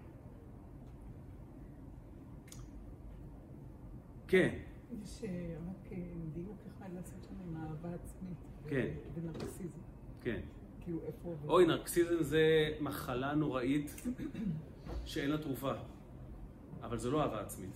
[4.28, 4.56] כן,
[4.92, 5.30] יש אה,
[5.70, 5.98] רק אה,
[6.34, 8.38] דיוק אחד לעשות שם עם אהבה עצמית.
[8.70, 8.94] כן.
[9.16, 9.78] ונרקסיזם.
[10.22, 10.40] כן.
[10.82, 11.36] כאילו, איפה?
[11.48, 12.42] אוי, נרקסיזם זה
[12.82, 14.02] מחלה נוראית
[15.06, 15.72] שאין לה תרופה,
[16.84, 17.70] אבל זה לא אהבה עצמית.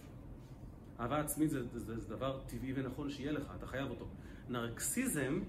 [0.99, 4.05] אהבה עצמית זה, זה, זה, זה דבר טבעי ונכון שיהיה לך, אתה חייב אותו.
[4.49, 5.39] נרקסיזם,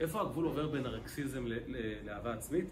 [0.00, 2.64] איפה הגבול עובר בין נרקסיזם ל- ל- לאהבה עצמית?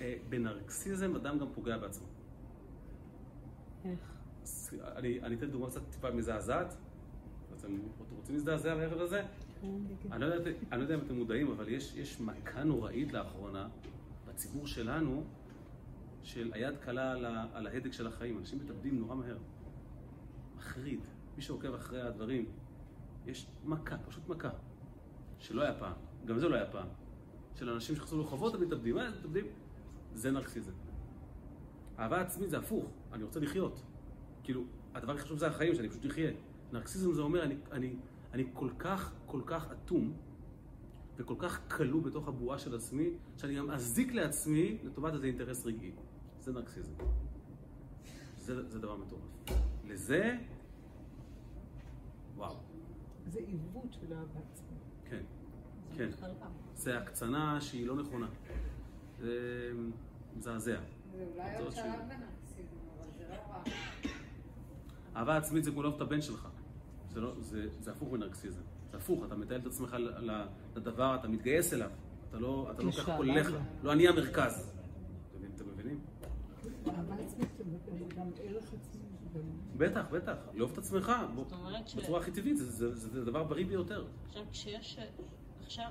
[0.00, 2.06] אה, בנרקסיזם אדם גם פוגע בעצמו.
[3.84, 4.12] איך?
[4.96, 6.76] אני אני אתן דוגמה קצת טיפה מזעזעת.
[7.58, 7.72] אתם
[8.16, 9.22] רוצים להזדעזע בערב הזה?
[10.12, 13.68] אני לא יודע, אני לא יודע אם אתם מודעים, אבל יש, יש מכה נוראית לאחרונה
[14.28, 15.24] בציבור שלנו
[16.22, 18.38] של היד קלה על, ה, על ההדק של החיים.
[18.38, 19.38] אנשים מתאבדים נורא מהר.
[20.56, 21.00] מחריד.
[21.36, 22.46] מי שעוקב אחרי הדברים,
[23.26, 24.50] יש מכה, פשוט מכה,
[25.38, 25.92] שלא היה פעם.
[26.24, 26.86] גם זה לא היה פעם.
[27.54, 29.46] של אנשים שחזרו לרחובות המתאבדים, מה מתאבדים?
[30.14, 30.72] זה נרקסיזם.
[31.98, 33.82] אהבה עצמית זה הפוך, אני רוצה לחיות.
[34.44, 34.64] כאילו,
[34.94, 36.30] הדבר הכי חשוב זה החיים, שאני פשוט אחיה.
[36.72, 37.96] נרקסיזם זה אומר, אני, אני,
[38.32, 40.12] אני כל כך, כל כך אטום,
[41.16, 45.92] וכל כך כלוא בתוך הבועה של עצמי, שאני גם אזיק לעצמי לטובת איזה אינטרס רגעי.
[46.40, 46.92] זה נרקסיזם.
[48.38, 49.22] זה, זה דבר מטורף.
[49.84, 50.36] לזה,
[52.36, 52.56] וואו.
[53.26, 54.80] זה עיוות של אהבה עצמית.
[55.04, 55.22] כן,
[55.96, 56.10] כן.
[56.74, 58.26] זה הקצנה שהיא לא נכונה.
[59.18, 59.72] זה
[60.36, 60.80] מזעזע.
[61.12, 63.62] זה אולי עוד שלב בנרקסיזם, אבל זה לא רע.
[65.16, 66.48] אהבה עצמית זה כמו לאהוב את הבן שלך.
[67.10, 68.62] זה, לא, זה, זה הפוך מנרקסיזם.
[68.90, 69.96] זה הפוך, אתה מתעל את עצמך
[70.76, 71.90] לדבר, אתה מתגייס אליו.
[72.28, 73.58] אתה לא, אתה לא ככה הולך, לו.
[73.82, 74.72] לא אני המרכז.
[75.56, 76.00] אתם מבינים-?
[76.88, 77.14] אהבה
[79.76, 80.34] בטח, בטח.
[80.54, 81.12] לאהוב את עצמך,
[81.96, 84.06] בצורה הכי טבעית, זה, דבר בריא ביותר.
[84.28, 84.98] עכשיו, כשיש...
[85.64, 85.90] עכשיו,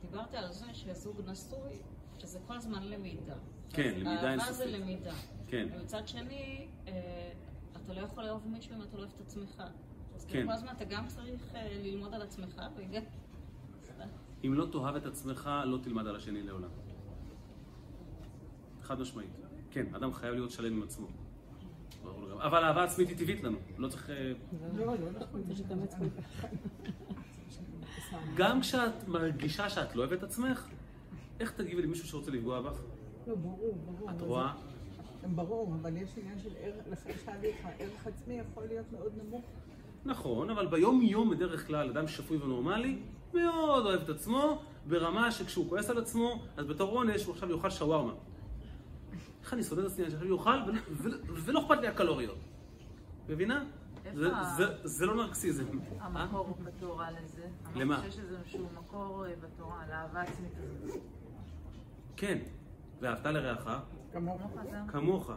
[0.00, 1.78] דיברתי על זה שזוג נשוי,
[2.18, 3.34] שזה כל הזמן למידה.
[3.72, 4.56] כן, למידה אהבה אינסופית.
[4.56, 5.14] זה למידה.
[5.46, 5.68] כן.
[5.72, 7.32] ומצד שני, אה,
[7.90, 9.62] אתה לא יכול לאהוב מישהו אם אתה לא אוהב את עצמך.
[10.14, 10.30] אז כן.
[10.32, 13.02] כאילו כל הזמן אתה גם צריך אה, ללמוד על עצמך, וגם...
[14.44, 16.68] אם לא תאהב את עצמך, לא תלמד על השני לעולם.
[18.82, 19.30] חד משמעית.
[19.70, 21.06] כן, אדם חייב להיות שלם עם עצמו.
[22.38, 23.58] אבל אהבה עצמית היא טבעית לנו.
[23.78, 24.10] לא צריך...
[24.10, 24.32] אה,
[24.76, 25.42] לא, לא נכון.
[25.42, 26.44] צריך להתאמץ כל כך.
[28.36, 30.68] גם כשאת מרגישה שאת לא אוהבת את עצמך,
[31.40, 32.80] איך תגיבי למישהו שרוצה לפגוע בך?
[33.26, 34.10] לא, ברור, ברור.
[34.10, 34.54] את רואה?
[35.26, 39.44] ברור, אבל יש עניין של ערך, לכן שאלתי אותך, ערך עצמי יכול להיות מאוד נמוך.
[40.04, 42.98] נכון, אבל ביום-יום בדרך כלל אדם שפוי ונורמלי
[43.34, 47.70] מאוד אוהב את עצמו, ברמה שכשהוא כועס על עצמו, אז בתור עונש הוא עכשיו יאכל
[47.70, 48.12] שווארמה.
[49.42, 50.58] איך אני שונא את עצמי, אני עכשיו יאכל
[51.44, 52.38] ולא אכפת לי הקלוריות.
[53.28, 53.64] מבינה?
[54.84, 55.64] זה- לא נרקסיזם.
[56.00, 57.46] המקור בתורה לזה?
[57.76, 57.96] למה?
[57.98, 61.00] אמרת שיש איזשהו מקור אה, בתורה, לאהבה עצמית הזאת.
[62.16, 62.38] כן,
[63.00, 63.66] ואהבת לרעך
[64.12, 64.42] כמוך.
[64.88, 65.30] כמוך,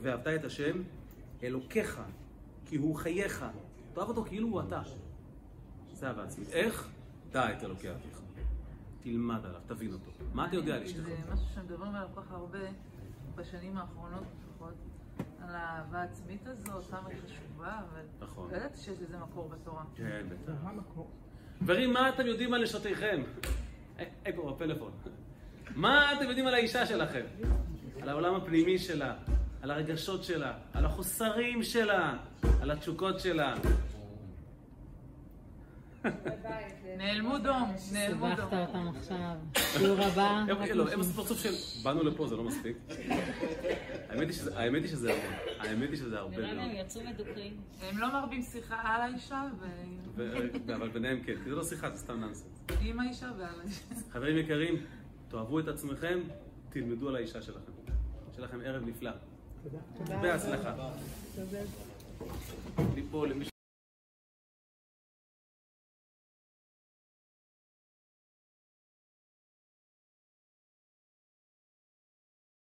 [0.00, 0.82] ואהבת את השם
[1.42, 2.00] אלוקיך,
[2.66, 3.44] כי הוא חייך.
[3.94, 4.82] תאהב אותו כאילו הוא אתה.
[5.92, 6.48] זה אהבה עצמית.
[6.48, 6.88] איך?
[7.30, 8.20] דע את אלוקי אביך.
[9.00, 10.10] תלמד עליו, תבין אותו.
[10.34, 11.00] מה אתה יודע על אשתך?
[11.00, 12.58] זה משהו שמדברים עליו כל כך הרבה
[13.34, 14.74] בשנים האחרונות לפחות,
[15.42, 18.50] על האהבה העצמית הזאת, כמה היא חשובה, אבל נכון.
[18.50, 19.84] לא ידעתי שיש לזה מקור בתורה.
[19.94, 20.40] כן, בטח.
[20.46, 21.10] זה המקור.
[21.58, 23.22] חברים, מה אתם יודעים על נשותיכם?
[24.28, 24.92] אקו, בפלאפון.
[25.76, 27.20] מה אתם יודעים על האישה שלכם?
[28.02, 29.14] על העולם הפנימי שלה,
[29.62, 32.14] על הרגשות שלה, על החוסרים שלה,
[32.62, 33.54] על התשוקות שלה.
[36.98, 38.46] נעלמו דום, נעלמו דום.
[38.50, 39.34] סיבכת אותם עכשיו.
[39.78, 40.22] שיעור הבא.
[40.48, 40.88] הם- לא.
[41.00, 41.50] עשו פרצוף של
[41.84, 42.76] באנו לפה, זה לא מספיק.
[44.08, 44.50] האמת היא שזה-
[45.12, 45.22] הרבה.
[45.58, 46.60] האמת היא שזה הרבה נראה לי.
[46.60, 47.56] הם יצאו מדוכאים.
[47.82, 49.42] הם לא מרבים שיחה על האישה
[50.16, 52.44] ו- אבל ביניהם כן, כי זה לא שיחה, זה סתם נאנסנס.
[52.80, 53.80] ועם האישה ועל האישה.
[54.12, 54.74] חברים יקרים,
[55.28, 56.20] תאהבו את עצמכם,
[56.70, 57.72] תלמדו על האישה שלכם.
[58.34, 59.10] שיהיה לכם ערב נפלא.
[59.62, 60.22] תודה.
[60.22, 60.74] בהצלחה.
[61.36, 61.58] תודה.